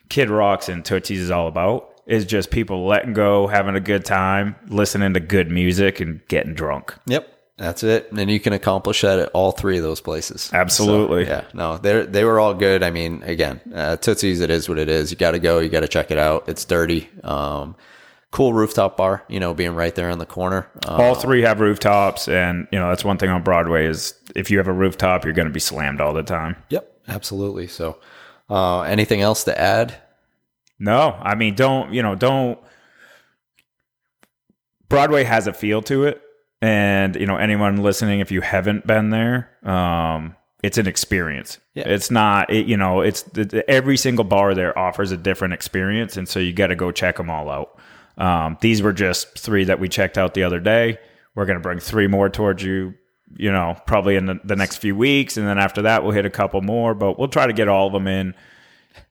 Kid 0.08 0.28
Rocks 0.30 0.68
and 0.68 0.84
Tootsies 0.84 1.20
is 1.20 1.30
all 1.30 1.48
about. 1.48 1.87
Is 2.08 2.24
just 2.24 2.50
people 2.50 2.86
letting 2.86 3.12
go, 3.12 3.46
having 3.46 3.76
a 3.76 3.80
good 3.80 4.04
time, 4.04 4.56
listening 4.68 5.12
to 5.14 5.20
good 5.20 5.50
music, 5.50 6.00
and 6.00 6.26
getting 6.26 6.54
drunk. 6.54 6.94
Yep. 7.06 7.34
That's 7.58 7.82
it. 7.82 8.10
And 8.12 8.30
you 8.30 8.40
can 8.40 8.52
accomplish 8.52 9.02
that 9.02 9.18
at 9.18 9.28
all 9.34 9.52
three 9.52 9.76
of 9.76 9.82
those 9.82 10.00
places. 10.00 10.50
Absolutely. 10.54 11.26
So, 11.26 11.30
yeah. 11.30 11.44
No, 11.52 11.76
they 11.76 12.06
they 12.06 12.24
were 12.24 12.40
all 12.40 12.54
good. 12.54 12.82
I 12.82 12.90
mean, 12.90 13.22
again, 13.24 13.60
uh, 13.74 13.96
Tootsie's, 13.96 14.40
it 14.40 14.48
is 14.48 14.68
what 14.68 14.78
it 14.78 14.88
is. 14.88 15.10
You 15.10 15.16
got 15.16 15.32
to 15.32 15.38
go. 15.38 15.58
You 15.58 15.68
got 15.68 15.80
to 15.80 15.88
check 15.88 16.10
it 16.10 16.18
out. 16.18 16.48
It's 16.48 16.64
dirty. 16.64 17.10
Um, 17.24 17.76
cool 18.30 18.52
rooftop 18.52 18.96
bar, 18.96 19.24
you 19.28 19.40
know, 19.40 19.52
being 19.54 19.74
right 19.74 19.94
there 19.94 20.08
on 20.10 20.18
the 20.18 20.26
corner. 20.26 20.70
Um, 20.86 21.00
All 21.00 21.14
three 21.14 21.42
have 21.42 21.60
rooftops, 21.60 22.28
and 22.28 22.68
you 22.70 22.78
know 22.78 22.88
that's 22.88 23.04
one 23.04 23.18
thing 23.18 23.28
on 23.30 23.42
Broadway 23.42 23.86
is 23.86 24.14
if 24.36 24.50
you 24.50 24.58
have 24.58 24.68
a 24.68 24.72
rooftop, 24.72 25.24
you're 25.24 25.34
going 25.34 25.48
to 25.48 25.52
be 25.52 25.60
slammed 25.60 26.00
all 26.00 26.14
the 26.14 26.22
time. 26.22 26.56
yep. 26.70 26.94
Absolutely. 27.08 27.66
So, 27.66 27.98
uh, 28.50 28.82
anything 28.82 29.20
else 29.20 29.44
to 29.44 29.58
add? 29.60 29.96
No, 30.78 31.18
I 31.20 31.34
mean, 31.34 31.54
don't 31.54 31.92
you 31.92 32.02
know? 32.02 32.14
Don't. 32.14 32.58
Broadway 34.88 35.24
has 35.24 35.46
a 35.46 35.52
feel 35.52 35.82
to 35.82 36.04
it, 36.04 36.22
and 36.62 37.16
you 37.16 37.26
know 37.26 37.36
anyone 37.36 37.78
listening, 37.78 38.20
if 38.20 38.30
you 38.30 38.40
haven't 38.40 38.86
been 38.86 39.10
there, 39.10 39.50
um, 39.64 40.36
it's 40.62 40.78
an 40.78 40.86
experience. 40.86 41.58
Yeah. 41.74 41.88
It's 41.88 42.10
not, 42.10 42.50
it, 42.50 42.66
you 42.66 42.76
know, 42.76 43.00
it's 43.00 43.24
it, 43.36 43.54
every 43.68 43.96
single 43.96 44.24
bar 44.24 44.54
there 44.54 44.76
offers 44.78 45.12
a 45.12 45.16
different 45.16 45.54
experience, 45.54 46.16
and 46.16 46.28
so 46.28 46.38
you 46.38 46.52
got 46.52 46.68
to 46.68 46.76
go 46.76 46.90
check 46.90 47.16
them 47.16 47.30
all 47.30 47.48
out. 47.48 47.78
Um, 48.16 48.56
these 48.60 48.82
were 48.82 48.92
just 48.92 49.38
three 49.38 49.64
that 49.64 49.78
we 49.78 49.88
checked 49.88 50.18
out 50.18 50.34
the 50.34 50.42
other 50.42 50.60
day. 50.60 50.98
We're 51.34 51.46
going 51.46 51.58
to 51.58 51.62
bring 51.62 51.78
three 51.78 52.06
more 52.06 52.28
towards 52.28 52.62
you. 52.62 52.94
You 53.36 53.52
know, 53.52 53.76
probably 53.86 54.16
in 54.16 54.24
the, 54.24 54.40
the 54.42 54.56
next 54.56 54.76
few 54.76 54.96
weeks, 54.96 55.36
and 55.36 55.46
then 55.46 55.58
after 55.58 55.82
that, 55.82 56.02
we'll 56.02 56.12
hit 56.12 56.24
a 56.24 56.30
couple 56.30 56.62
more. 56.62 56.94
But 56.94 57.18
we'll 57.18 57.28
try 57.28 57.46
to 57.46 57.52
get 57.52 57.68
all 57.68 57.88
of 57.88 57.92
them 57.92 58.06
in 58.06 58.34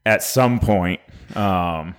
at 0.06 0.24
some 0.24 0.60
point. 0.60 1.02
Um, 1.36 1.96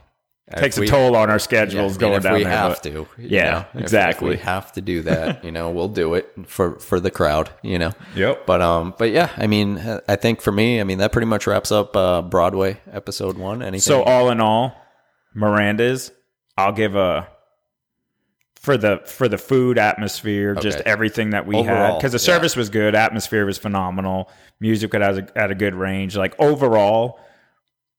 takes 0.57 0.79
we- 0.79 0.87
a 0.87 0.91
toll 0.91 1.15
on 1.15 1.29
our 1.31 1.39
schedules 1.39 1.93
mean, 1.93 2.01
going 2.01 2.15
if 2.15 2.23
down 2.23 2.35
we 2.35 2.45
there. 2.45 2.53
have 2.53 2.81
but- 2.83 2.83
to. 2.85 3.09
Yeah, 3.19 3.51
know, 3.51 3.59
if- 3.59 3.75
if 3.75 3.81
exactly. 3.83 4.29
we 4.31 4.37
have 4.39 4.73
to 4.73 4.81
do 4.81 5.03
that. 5.03 5.45
You 5.49 5.53
know, 5.53 5.71
we'll 5.71 5.89
do 5.89 6.15
it 6.15 6.31
for 6.47 6.79
for 6.79 7.01
the 7.01 7.11
crowd. 7.11 7.51
You 7.63 7.79
know. 7.79 7.93
Yep. 8.15 8.47
But 8.47 8.63
um, 8.63 8.95
but 8.99 9.11
yeah, 9.11 9.31
I 9.37 9.47
mean, 9.47 9.79
I 10.09 10.17
think 10.17 10.41
for 10.41 10.53
me, 10.53 10.81
I 10.81 10.85
mean, 10.85 10.99
that 10.99 11.13
pretty 11.13 11.27
much 11.27 11.47
wraps 11.47 11.71
up 11.71 11.97
uh, 11.97 12.23
Broadway 12.23 12.81
episode 12.93 13.37
one. 13.39 13.63
Anything? 13.63 13.81
So 13.81 14.03
all 14.03 14.31
in 14.31 14.41
all, 14.41 14.75
Miranda's, 15.35 16.13
I'll 16.57 16.73
give 16.73 16.97
a 16.97 17.29
for 18.61 18.77
the 18.77 19.01
for 19.07 19.29
the 19.29 19.39
food 19.39 19.79
atmosphere, 19.79 20.55
just 20.55 20.81
everything 20.81 21.31
that 21.31 21.47
we 21.47 21.63
had 21.63 21.97
because 21.97 22.13
the 22.13 22.19
yeah. 22.19 22.37
service 22.37 22.57
was 22.57 22.69
good, 22.69 22.95
atmosphere 22.95 23.47
was 23.47 23.57
phenomenal, 23.57 24.31
music 24.61 24.95
at 24.95 25.03
a, 25.03 25.27
at 25.37 25.51
a 25.51 25.55
good 25.55 25.75
range. 25.75 26.17
Like 26.17 26.35
overall, 26.41 27.21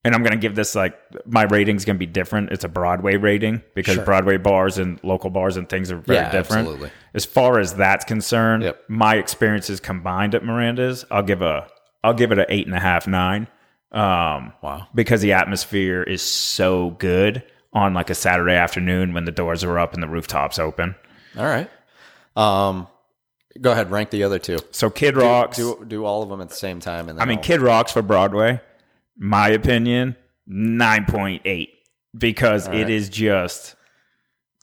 and 0.05 0.15
I'm 0.15 0.21
going 0.21 0.31
to 0.31 0.37
give 0.39 0.55
this 0.55 0.75
like 0.75 0.97
my 1.25 1.43
rating's 1.43 1.83
going 1.85 1.95
to 1.95 1.99
be 1.99 2.05
different. 2.05 2.51
It's 2.51 2.63
a 2.63 2.69
Broadway 2.69 3.15
rating 3.17 3.61
because 3.75 3.95
Sure. 3.95 4.05
Broadway 4.05 4.37
bars 4.37 4.77
and 4.77 4.99
local 5.03 5.29
bars 5.29 5.57
and 5.57 5.67
things 5.67 5.91
are 5.91 5.97
very 5.97 6.19
Yeah, 6.19 6.31
different. 6.31 6.61
absolutely. 6.67 6.91
As 7.13 7.25
far 7.25 7.59
as 7.59 7.73
that's 7.73 8.05
concerned, 8.05 8.63
Yep. 8.63 8.83
my 8.87 9.15
experiences 9.15 9.79
combined 9.79 10.35
at 10.35 10.43
Miranda's, 10.45 11.05
I'll 11.11 11.23
give 11.23 11.41
a 11.41 11.67
I'll 12.03 12.13
give 12.13 12.31
it 12.31 12.39
an 12.39 12.45
eight 12.47 12.65
and 12.65 12.75
a 12.75 12.79
half 12.79 13.07
nine. 13.07 13.47
Um, 13.91 14.53
Wow. 14.61 14.87
because 14.95 15.19
the 15.21 15.33
atmosphere 15.33 16.03
is 16.03 16.21
so 16.21 16.91
good 16.91 17.43
on 17.73 17.93
like 17.93 18.09
a 18.09 18.15
Saturday 18.15 18.53
afternoon 18.55 19.13
when 19.13 19.25
the 19.25 19.31
doors 19.31 19.63
are 19.63 19.77
up 19.79 19.93
and 19.93 20.01
the 20.01 20.07
rooftops 20.07 20.59
open. 20.59 20.95
All 21.37 21.45
right. 21.45 21.69
Um, 22.37 22.87
go 23.59 23.71
ahead, 23.71 23.91
rank 23.91 24.11
the 24.11 24.23
other 24.23 24.39
two. 24.39 24.59
So 24.71 24.89
Kid 24.89 25.17
Rocks, 25.17 25.57
Do 25.57 25.83
do 25.87 26.05
all 26.05 26.23
of 26.23 26.29
them 26.29 26.39
at 26.39 26.49
the 26.49 26.55
same 26.55 26.79
time, 26.79 27.09
and 27.09 27.17
then 27.17 27.23
I 27.23 27.25
mean 27.25 27.39
I'll- 27.39 27.43
Kid 27.43 27.61
Rocks 27.61 27.91
for 27.91 28.01
Broadway, 28.01 28.61
my 29.19 29.49
opinion, 29.49 30.15
nine 30.47 31.05
point 31.05 31.43
eight 31.45 31.69
because 32.17 32.67
it 32.67 32.71
right. 32.71 32.89
is 32.89 33.09
just 33.09 33.75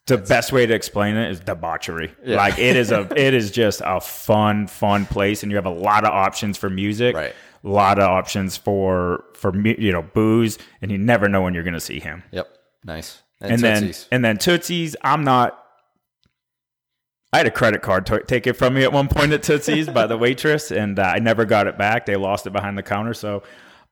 the 0.07 0.19
best 0.19 0.53
way 0.53 0.67
to 0.67 0.75
explain 0.75 1.17
it 1.17 1.31
is 1.31 1.41
debauchery. 1.41 2.13
Yeah. 2.25 2.37
Like 2.37 2.59
it 2.59 2.77
is 2.77 2.91
a 2.91 3.09
it 3.17 3.35
is 3.35 3.51
just 3.51 3.83
a 3.85 4.01
fun 4.01 4.67
fun 4.67 5.07
place, 5.07 5.43
and 5.43 5.53
you 5.53 5.57
have 5.57 5.67
a 5.67 5.71
lot 5.71 6.05
of 6.05 6.11
options 6.11 6.57
for 6.57 6.71
music. 6.71 7.15
Right. 7.15 7.35
A 7.65 7.69
lot 7.69 7.99
of 7.99 8.05
options 8.05 8.57
for 8.57 9.25
for 9.35 9.57
you 9.57 9.93
know 9.93 10.03
booze, 10.03 10.59
and 10.81 10.91
you 10.91 10.99
never 10.99 11.29
know 11.29 11.43
when 11.43 11.55
you're 11.55 11.65
going 11.65 11.75
to 11.75 11.81
see 11.81 12.01
him. 12.01 12.23
Yep. 12.33 12.49
Nice. 12.85 13.23
and 13.41 13.61
then 13.61 13.93
and 14.13 14.25
then 14.25 14.39
Tootsie's. 14.39 14.97
I'm 15.03 15.25
not. 15.25 15.63
I 17.33 17.39
had 17.39 17.47
a 17.47 17.51
credit 17.51 17.83
card 17.83 18.07
to 18.07 18.23
take 18.23 18.47
it 18.47 18.55
from 18.55 18.75
me 18.75 18.85
at 18.85 18.93
one 18.93 19.09
point 19.09 19.33
at 19.33 19.43
Tootsie's 19.43 19.89
by 19.89 20.07
the 20.07 20.17
waitress, 20.17 20.71
and 20.71 20.99
uh, 20.99 21.03
I 21.03 21.19
never 21.19 21.45
got 21.45 21.67
it 21.67 21.77
back. 21.77 22.07
They 22.07 22.17
lost 22.17 22.47
it 22.47 22.53
behind 22.53 22.79
the 22.79 22.85
counter, 22.85 23.13
so 23.13 23.43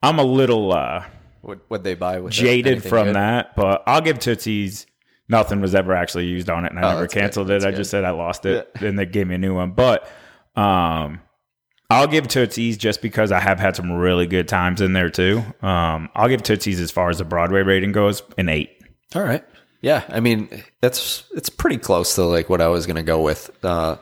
I'm 0.05 0.19
a 0.19 0.25
little 0.25 0.73
uh, 0.73 1.05
what 1.43 1.61
would 1.71 1.85
they 1.85 1.95
buy 1.95 2.21
with 2.21 2.33
jaded 2.33 2.83
from 2.83 3.09
good? 3.09 3.17
that. 3.17 3.57
But 3.57 3.83
I'll 3.87 4.01
give 4.01 4.19
Tootsie's. 4.19 4.87
Nothing 5.27 5.63
was 5.63 5.75
ever 5.75 5.95
actually 5.95 6.27
used 6.27 6.51
on 6.51 6.67
it, 6.67 6.73
and 6.73 6.79
I 6.79 6.91
Oh, 6.91 6.95
never 6.97 7.09
canceled 7.09 7.51
it. 7.51 7.65
I 7.65 7.71
good. 7.71 7.77
just 7.79 7.91
said 7.91 8.05
I 8.05 8.11
lost 8.11 8.45
it, 8.45 8.71
and 8.81 8.99
they 8.99 9.07
gave 9.07 9.27
me 9.27 9.37
a 9.37 9.39
new 9.39 9.55
one. 9.55 9.71
But 9.71 10.07
um, 10.55 11.21
I'll 11.89 12.07
give 12.07 12.29
Tootsie's 12.29 12.77
just 12.77 13.01
because 13.01 13.33
I 13.33 13.41
have 13.41 13.59
had 13.59 13.75
some 13.75 13.91
really 13.93 14.27
good 14.27 14.49
times 14.49 14.83
in 14.83 14.93
there 14.93 15.09
too. 15.09 15.43
Um, 15.63 16.11
I'll 16.15 16.29
give 16.29 16.43
Tootsie's 16.43 16.79
as 16.79 16.91
far 16.91 17.09
as 17.09 17.19
the 17.19 17.25
Broadway 17.25 17.63
rating 17.63 17.93
goes 17.93 18.23
an 18.37 18.51
eight. 18.51 18.71
All 19.15 19.23
right. 19.23 19.43
Yeah, 19.81 20.05
I 20.09 20.21
mean 20.21 20.49
that's 20.83 21.25
it's 21.35 21.49
pretty 21.49 21.79
close 21.79 22.15
to 22.17 22.25
like 22.25 22.51
what 22.51 22.61
I 22.61 22.69
was 22.69 22.85
gonna 22.87 23.03
go 23.03 23.23
with. 23.23 23.51
Uh, 23.65 23.97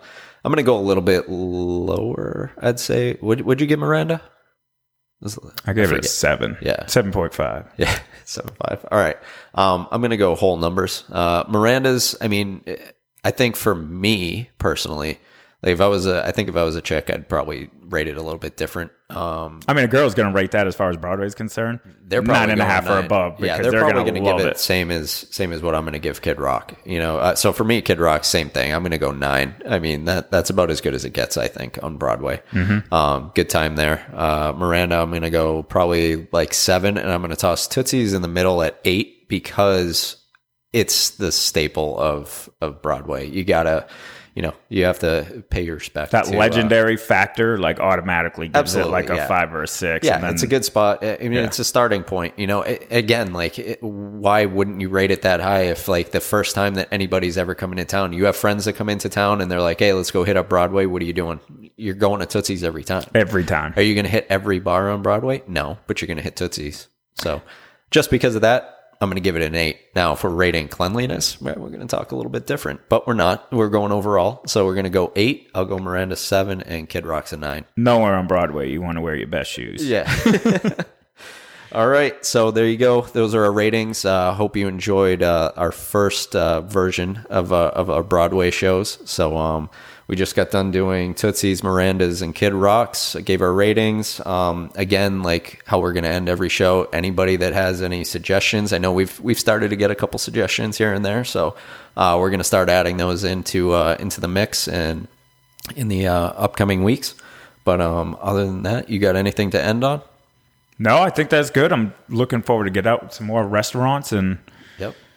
I'm 0.44 0.50
gonna 0.50 0.62
go 0.64 0.76
a 0.76 0.80
little 0.82 1.02
bit 1.04 1.28
lower. 1.28 2.50
I'd 2.58 2.80
say. 2.80 3.16
Would 3.20 3.42
Would 3.42 3.60
you 3.60 3.66
give 3.66 3.78
Miranda? 3.78 4.22
I 5.64 5.72
gave 5.72 5.92
it 5.92 6.04
a 6.04 6.08
seven. 6.08 6.56
Yeah. 6.61 6.87
seven 6.87 7.12
point 7.12 7.35
five. 7.35 7.66
Yeah, 7.76 7.98
seven 8.24 8.52
five. 8.54 8.85
All 8.90 8.98
right. 8.98 9.16
Um, 9.54 9.87
I'm 9.90 10.00
gonna 10.02 10.16
go 10.16 10.35
whole 10.35 10.56
numbers. 10.56 11.04
Uh, 11.11 11.44
Miranda's. 11.48 12.16
I 12.20 12.28
mean, 12.28 12.62
I 13.24 13.30
think 13.30 13.56
for 13.56 13.74
me 13.74 14.50
personally, 14.58 15.18
like 15.62 15.72
if 15.72 15.81
I 15.81 15.87
was 15.87 16.07
a, 16.07 16.27
I 16.27 16.33
think 16.33 16.48
if 16.48 16.57
I 16.57 16.64
was 16.64 16.75
a 16.75 16.83
chick, 16.83 17.09
I'd 17.09 17.29
probably 17.29 17.70
rate 17.85 18.09
it 18.09 18.16
a 18.16 18.22
little 18.22 18.38
bit 18.38 18.57
different. 18.57 18.90
Um, 19.11 19.61
I 19.68 19.75
mean, 19.75 19.85
a 19.85 19.88
girl's 19.88 20.14
going 20.14 20.29
to 20.29 20.35
rate 20.35 20.53
that 20.53 20.66
as 20.66 20.75
far 20.75 20.90
as 20.90 20.96
Broadway's 20.96 21.35
concerned. 21.37 21.79
they're 22.05 22.22
probably 22.22 22.40
nine 22.40 22.51
and 22.51 22.61
a 22.61 22.64
half 22.64 22.87
or 22.87 22.96
nine. 22.96 23.05
above. 23.05 23.38
Yeah, 23.38 23.59
because 23.59 23.70
they're, 23.70 23.81
probably 23.81 24.11
going 24.11 24.25
to 24.25 24.31
give 24.33 24.46
it, 24.46 24.51
it. 24.53 24.59
same 24.59 24.90
as 24.90 25.11
same 25.31 25.53
as 25.53 25.62
what 25.62 25.77
I'm 25.77 25.85
going 25.85 25.92
to 25.92 26.01
give 26.01 26.20
Kid 26.20 26.40
Rock. 26.40 26.75
You 26.85 26.98
know, 26.98 27.18
uh, 27.18 27.35
so 27.37 27.53
for 27.53 27.62
me, 27.62 27.81
Kid 27.81 28.01
Rock, 28.01 28.25
same 28.25 28.51
thing. 28.51 28.75
I'm 28.75 28.83
going 28.83 28.90
to 28.90 28.98
go 28.98 29.12
nine. 29.12 29.55
I 29.68 29.79
mean, 29.79 30.07
that 30.07 30.33
that's 30.33 30.51
about 30.51 30.70
as 30.70 30.81
good 30.81 30.94
as 30.94 31.05
it 31.05 31.12
gets, 31.12 31.37
I 31.37 31.46
think, 31.46 31.79
on 31.83 31.96
Broadway. 31.96 32.42
Mm-hmm. 32.51 32.92
Um, 32.92 33.31
good 33.35 33.48
time 33.48 33.77
there. 33.77 34.05
Uh, 34.12 34.53
Miranda, 34.57 34.96
I'm 34.96 35.11
going 35.11 35.22
to 35.22 35.31
go 35.31 35.62
probably 35.62 36.27
like 36.33 36.55
seven, 36.55 36.98
and 36.98 37.09
I'm 37.09 37.20
going 37.20 37.31
to 37.31 37.37
toss 37.37 37.68
Tootsie's 37.68 38.14
in 38.14 38.22
the 38.22 38.29
middle 38.29 38.62
at 38.62 38.81
eight 38.85 39.29
because 39.29 40.16
it's 40.72 41.11
the 41.11 41.31
staple 41.31 41.98
of 41.98 42.51
of 42.61 42.83
Broadway. 42.83 43.29
You 43.29 43.44
gotta, 43.44 43.87
you 44.35 44.40
know, 44.42 44.55
you 44.71 44.85
have 44.85 44.99
to 45.01 45.45
pay 45.51 45.62
your 45.62 45.75
respect. 45.75 46.12
that 46.12 46.25
to, 46.25 46.35
uh, 46.35 46.38
legendary 46.38 46.97
factor 46.97 47.59
like 47.59 47.81
automatically 47.81 48.49
gives 48.49 48.75
Absolutely, 48.77 48.90
it 48.90 48.92
like 48.92 49.11
a 49.11 49.16
yeah. 49.16 49.27
five 49.29 49.53
or 49.53 49.62
a 49.62 49.68
six. 49.68 50.07
Yeah, 50.07 50.14
and 50.14 50.25
then, 50.25 50.33
it's 50.35 50.42
a 50.42 50.47
good 50.47 50.64
spot. 50.64 51.05
I 51.05 51.18
mean, 51.21 51.33
Yeah. 51.33 51.45
it's 51.45 51.59
a 51.59 51.64
starting 51.64 52.03
point. 52.03 52.38
You 52.38 52.47
know, 52.47 52.64
A- 52.64 52.79
again, 52.90 53.33
like, 53.35 53.59
it, 53.59 53.83
why 53.83 54.47
wouldn't 54.47 54.81
you 54.81 54.88
rate 54.88 55.11
it 55.11 55.23
that 55.23 55.40
high 55.40 55.64
if, 55.64 55.87
like, 55.87 56.12
the 56.12 56.21
first 56.21 56.55
time 56.55 56.75
that 56.77 56.88
anybody's 56.90 57.37
ever 57.37 57.55
come 57.55 57.73
into 57.73 57.85
town, 57.85 58.12
you 58.14 58.25
have 58.25 58.37
friends 58.37 58.64
that 58.64 58.73
come 58.75 58.88
into 58.88 59.09
town 59.11 59.40
and 59.42 59.51
they're 59.51 59.61
like, 59.61 59.79
"Hey, 59.81 59.92
let's 59.92 60.11
go 60.11 60.25
hit 60.25 60.37
up 60.38 60.49
Broadway." 60.49 60.87
What 60.87 61.03
are 61.03 61.05
you 61.05 61.12
doing? 61.12 61.38
You're 61.77 61.95
going 61.95 62.21
to 62.21 62.27
Tootsie's 62.27 62.64
every 62.64 62.85
time. 62.85 63.05
every 63.14 63.45
time. 63.45 63.75
Are 63.77 63.83
you 63.83 63.95
going 63.95 64.05
to 64.05 64.11
hit 64.11 64.27
every 64.31 64.61
bar 64.61 64.90
on 64.90 65.03
Broadway? 65.03 65.42
No, 65.47 65.79
but 65.87 66.01
you're 66.01 66.07
going 66.07 66.16
to 66.18 66.23
hit 66.23 66.37
Tootsie's. 66.37 66.88
So, 67.16 67.42
just 67.90 68.11
because 68.11 68.35
of 68.35 68.40
that, 68.42 68.82
I'm 69.02 69.08
going 69.08 69.16
to 69.16 69.20
give 69.20 69.34
it 69.34 69.42
an 69.42 69.56
eight. 69.56 69.78
Now, 69.96 70.14
for 70.14 70.30
rating 70.30 70.68
cleanliness, 70.68 71.40
we're 71.40 71.54
going 71.54 71.80
to 71.80 71.86
talk 71.86 72.12
a 72.12 72.16
little 72.16 72.30
bit 72.30 72.46
different, 72.46 72.80
but 72.88 73.06
we're 73.06 73.14
not. 73.14 73.52
We're 73.52 73.68
going 73.68 73.90
overall. 73.90 74.42
So, 74.46 74.64
we're 74.64 74.74
going 74.74 74.84
to 74.84 74.90
go 74.90 75.12
eight. 75.16 75.50
I'll 75.54 75.64
go 75.64 75.78
Miranda 75.78 76.14
seven, 76.14 76.62
and 76.62 76.88
Kid 76.88 77.04
Rock's 77.04 77.32
a 77.32 77.36
nine. 77.36 77.64
Nowhere 77.76 78.14
on 78.14 78.28
Broadway 78.28 78.70
you 78.70 78.80
want 78.80 78.96
to 78.96 79.00
wear 79.00 79.16
your 79.16 79.26
best 79.26 79.50
shoes. 79.50 79.84
Yeah. 79.84 80.08
All 81.72 81.88
right. 81.88 82.22
So 82.24 82.50
there 82.50 82.66
you 82.66 82.76
go. 82.76 83.00
Those 83.00 83.34
are 83.34 83.44
our 83.44 83.52
ratings. 83.52 84.04
Uh, 84.04 84.34
hope 84.34 84.56
you 84.56 84.68
enjoyed 84.68 85.22
uh, 85.22 85.52
our 85.56 85.72
first 85.72 86.36
uh, 86.36 86.60
version 86.60 87.24
of 87.30 87.50
uh, 87.50 87.72
of 87.74 87.88
our 87.88 88.02
Broadway 88.02 88.50
shows. 88.50 88.98
So 89.10 89.38
um, 89.38 89.70
we 90.12 90.16
just 90.16 90.37
got 90.37 90.51
done 90.51 90.70
doing 90.70 91.14
Tootsie's, 91.14 91.62
Miranda's, 91.64 92.20
and 92.20 92.35
Kid 92.35 92.53
Rocks. 92.53 93.16
I 93.16 93.22
gave 93.22 93.40
our 93.40 93.51
ratings. 93.51 94.20
Um, 94.27 94.70
again, 94.75 95.22
like 95.22 95.62
how 95.64 95.79
we're 95.79 95.94
going 95.94 96.05
to 96.05 96.11
end 96.11 96.29
every 96.29 96.51
show. 96.51 96.85
Anybody 96.92 97.37
that 97.37 97.55
has 97.55 97.81
any 97.81 98.05
suggestions, 98.05 98.75
I 98.75 98.79
know 98.79 98.92
we've 98.92 99.18
we've 99.20 99.40
started 99.40 99.70
to 99.70 99.77
get 99.77 99.90
a 99.90 99.94
couple 99.94 100.18
suggestions 100.18 100.77
here 100.77 100.92
and 100.92 101.03
there. 101.03 101.25
So 101.25 101.57
uh, 101.96 102.18
we're 102.20 102.29
going 102.29 102.40
to 102.40 102.44
start 102.44 102.68
adding 102.68 102.98
those 102.98 103.25
into 103.25 103.72
uh, 103.72 103.96
into 103.98 104.20
the 104.20 104.29
mix 104.29 104.68
and 104.68 105.09
in 105.77 105.88
the 105.88 106.09
uh, 106.09 106.14
upcoming 106.14 106.85
weeks. 106.85 107.14
But 107.64 107.81
um, 107.81 108.18
other 108.20 108.44
than 108.44 108.64
that, 108.64 108.90
you 108.90 108.98
got 108.98 109.16
anything 109.16 109.48
to 109.53 109.62
end 109.62 109.83
on? 109.83 110.03
No, 110.79 110.98
I 110.98 111.09
think 111.09 111.31
that's 111.31 111.48
good. 111.48 111.72
I'm 111.72 111.94
looking 112.11 112.42
forward 112.42 112.64
to 112.64 112.70
get 112.70 112.87
out 112.87 113.14
some 113.14 113.29
more 113.29 113.46
restaurants 113.46 114.12
and. 114.12 114.40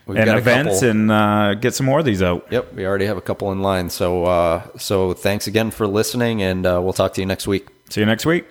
We've 0.07 0.17
and 0.17 0.25
got 0.25 0.37
events 0.37 0.83
and 0.83 1.11
uh, 1.11 1.55
get 1.55 1.73
some 1.73 1.87
more 1.87 1.99
of 1.99 2.05
these 2.05 2.21
out. 2.21 2.47
Yep, 2.51 2.73
we 2.73 2.85
already 2.85 3.05
have 3.05 3.17
a 3.17 3.21
couple 3.21 3.51
in 3.51 3.61
line. 3.61 3.89
So, 3.89 4.25
uh, 4.25 4.61
so 4.77 5.13
thanks 5.13 5.47
again 5.47 5.71
for 5.71 5.87
listening, 5.87 6.43
and 6.43 6.65
uh, 6.65 6.79
we'll 6.83 6.93
talk 6.93 7.13
to 7.15 7.21
you 7.21 7.25
next 7.25 7.47
week. 7.47 7.67
See 7.89 8.01
you 8.01 8.05
next 8.05 8.25
week. 8.25 8.45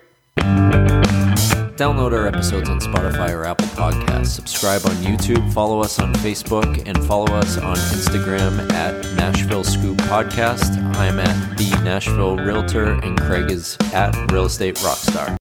Download 1.76 2.12
our 2.12 2.26
episodes 2.28 2.68
on 2.68 2.78
Spotify 2.78 3.30
or 3.32 3.44
Apple 3.44 3.66
Podcasts. 3.68 4.26
Subscribe 4.26 4.84
on 4.86 4.92
YouTube. 4.96 5.52
Follow 5.52 5.80
us 5.80 5.98
on 5.98 6.12
Facebook, 6.14 6.82
and 6.86 7.04
follow 7.04 7.32
us 7.34 7.58
on 7.58 7.76
Instagram 7.76 8.70
at 8.72 8.94
Nashville 9.16 9.64
Scoop 9.64 9.98
Podcast. 9.98 10.76
I'm 10.96 11.18
at 11.18 11.56
the 11.56 11.70
Nashville 11.84 12.36
Realtor, 12.36 12.92
and 13.02 13.20
Craig 13.20 13.50
is 13.50 13.76
at 13.92 14.14
Real 14.32 14.46
Estate 14.46 14.76
Rockstar. 14.76 15.32